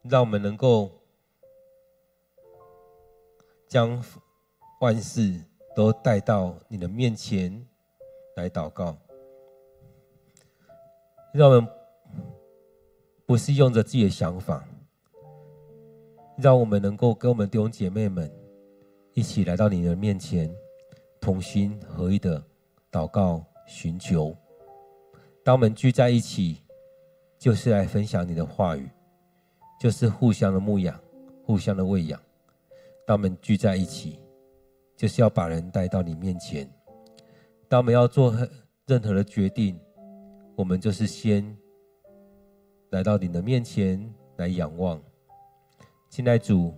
[0.03, 0.91] 让我们能够
[3.69, 4.03] 将
[4.81, 5.33] 万事
[5.77, 7.65] 都带到你的面前
[8.35, 8.99] 来祷告，
[11.33, 11.69] 让我们
[13.27, 14.67] 不是用着自己的想法，
[16.37, 18.42] 让我们能够跟我们弟兄姐妹们。
[19.15, 20.51] 一起来到你的面前，
[21.21, 22.43] 同心合一的
[22.91, 24.35] 祷告寻求。
[25.45, 26.63] 当我们聚在一起，
[27.39, 28.89] 就是来分享你的话语，
[29.79, 30.99] 就是互相的牧养，
[31.45, 32.19] 互相的喂养。
[33.07, 34.19] 当我们聚在一起，
[34.97, 36.67] 就是要把人带到你面前。
[37.69, 38.35] 当我们要做
[38.87, 39.79] 任何的决定，
[40.57, 41.55] 我们就是先
[42.91, 44.99] 来到你的面前来仰望。
[46.09, 46.75] 亲爱主。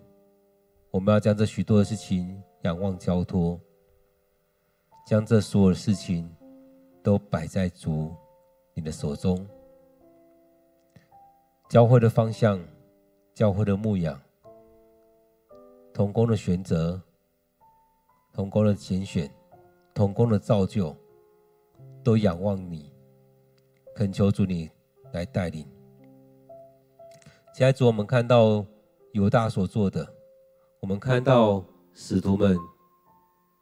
[0.94, 3.60] 我们要将这许多的事情仰望交托，
[5.04, 6.32] 将这所有的事情
[7.02, 8.14] 都摆在主
[8.74, 9.44] 你的手中。
[11.68, 12.64] 教会的方向，
[13.34, 14.22] 教会的牧养，
[15.92, 17.02] 同工的选择，
[18.32, 19.28] 同工的拣选，
[19.92, 20.96] 同工的造就，
[22.04, 22.92] 都仰望你，
[23.96, 24.70] 恳求主你
[25.12, 25.68] 来带领。
[27.52, 28.64] 现在主，我们看到
[29.10, 30.08] 犹大所做的。
[30.84, 31.64] 我们看到
[31.94, 32.58] 使徒们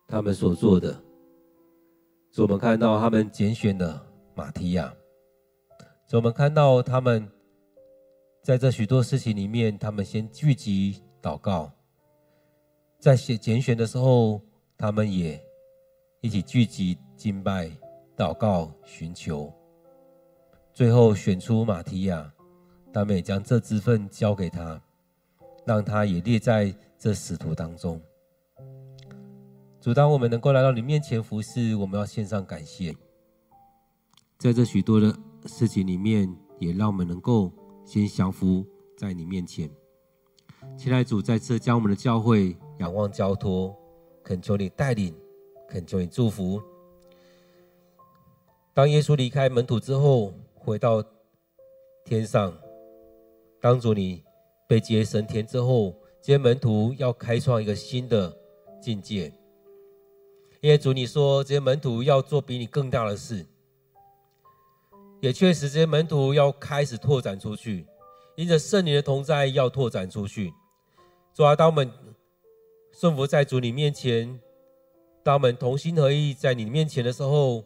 [0.09, 0.93] 他们所做的，
[2.33, 4.05] 主，我们看到他们拣选的
[4.35, 4.93] 马提亚，
[6.09, 7.31] 主，我们看到他们
[8.43, 11.71] 在这许多事情里面，他们先聚集祷告，
[12.99, 14.43] 在选拣选的时候，
[14.77, 15.41] 他们也
[16.23, 17.71] 一起聚集敬拜、
[18.17, 19.49] 祷告、寻求，
[20.73, 22.35] 最后选出马提亚，
[22.93, 24.83] 他们也将这支份交给他，
[25.65, 28.01] 让他也列在这使徒当中。
[29.81, 32.95] 主，当我们能够来到你面前服侍，我们要献上感谢。
[34.39, 35.13] 在这许多的
[35.47, 37.53] 事情里面，也让我们能够
[37.85, 38.65] 先降服
[38.97, 39.69] 在你面前。
[40.77, 43.77] 亲爱主，再次将我们的教会仰望交托，
[44.23, 45.13] 恳求你带领，
[45.69, 46.63] 恳求你祝福。
[48.73, 51.05] 当耶稣离开门徒之后，回到
[52.05, 52.57] 天上，
[53.61, 54.23] 当主你
[54.73, 58.35] 被接升天之后，这些门徒要开创一个新的
[58.81, 59.31] 境界。
[60.63, 63.45] 因为主你说，这些门徒要做比你更大的事，
[65.21, 67.87] 也确实这些门徒要开始拓展出去，
[68.35, 70.51] 因着圣灵的同在要拓展出去。
[71.35, 71.93] 主啊，当我们
[72.99, 74.41] 顺服在主你面前，
[75.23, 77.63] 当我们同心合意在你面前的时候，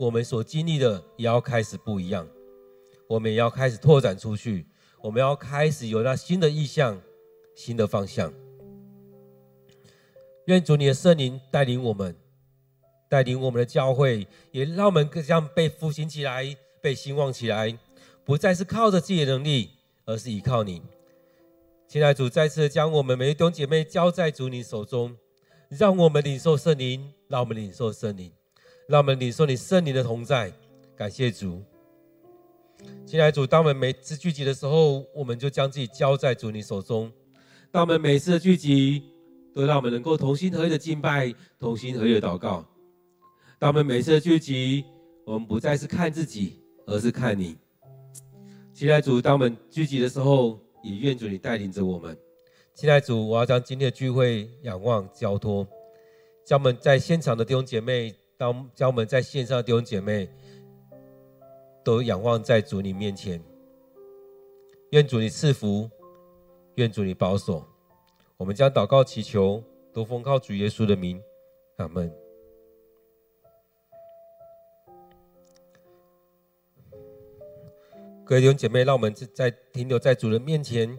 [0.00, 2.26] 我们所经历的也要开始不一样，
[3.06, 4.66] 我们也要开始拓展出去，
[5.00, 7.00] 我们要开始有那新的意向、
[7.54, 8.32] 新的方向。
[10.46, 12.16] 愿主你的圣灵带领我们。
[13.10, 17.74] 带领我们的教会，也让我们这样被复兴起来，被兴旺起来，
[18.22, 19.70] 不再是靠着自己的能力，
[20.04, 20.82] 而是依靠你。
[21.86, 25.16] 现在主，再次将我们每一弟兄姐妹交在主你手中，
[25.70, 28.30] 让我们领受圣灵，让我们领受圣灵，
[28.86, 30.52] 让我们领受你圣灵的同在。
[30.94, 31.62] 感谢主。
[33.06, 37.10] 亲爱的主，当我们每次聚集的时候，我们就将自己交在主你手中。
[37.70, 39.02] 当我们每次聚集，
[39.54, 42.64] 都让我们能够同心合意的敬拜，同心合意的祷告。
[43.58, 44.84] 当我们每次聚集，
[45.24, 47.56] 我们不再是看自己，而是看你。
[48.72, 52.16] 亲爱的主，当我们聚集的时候，也愿主你带领着我们。
[52.74, 55.66] 亲爱的主，我要将今天的聚会仰望交托，
[56.44, 60.28] 将我们在现场的弟兄姐妹，当将我们在线上的弟兄姐妹，
[61.88, 63.42] 都仰望在主你面前。
[64.90, 65.88] 愿主你赐福，
[66.74, 67.66] 愿主你保守。
[68.36, 71.18] 我们将祷告祈求，都奉靠主耶稣的名，
[71.78, 72.14] 阿门。
[78.22, 80.98] 各位弟兄姐妹，让我们在停留在主人面前，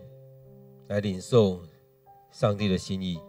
[0.87, 1.61] 来领受
[2.31, 3.19] 上帝的心意。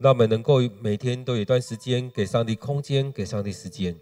[0.00, 3.96] 让我们能够每天都有一段时间给上帝空间，给上帝时间，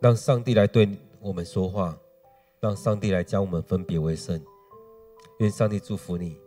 [0.00, 0.88] 让上帝来对
[1.20, 1.98] 我们说话，
[2.58, 4.40] 让上帝来将我们分别为圣。
[5.40, 6.38] 愿上帝祝福你。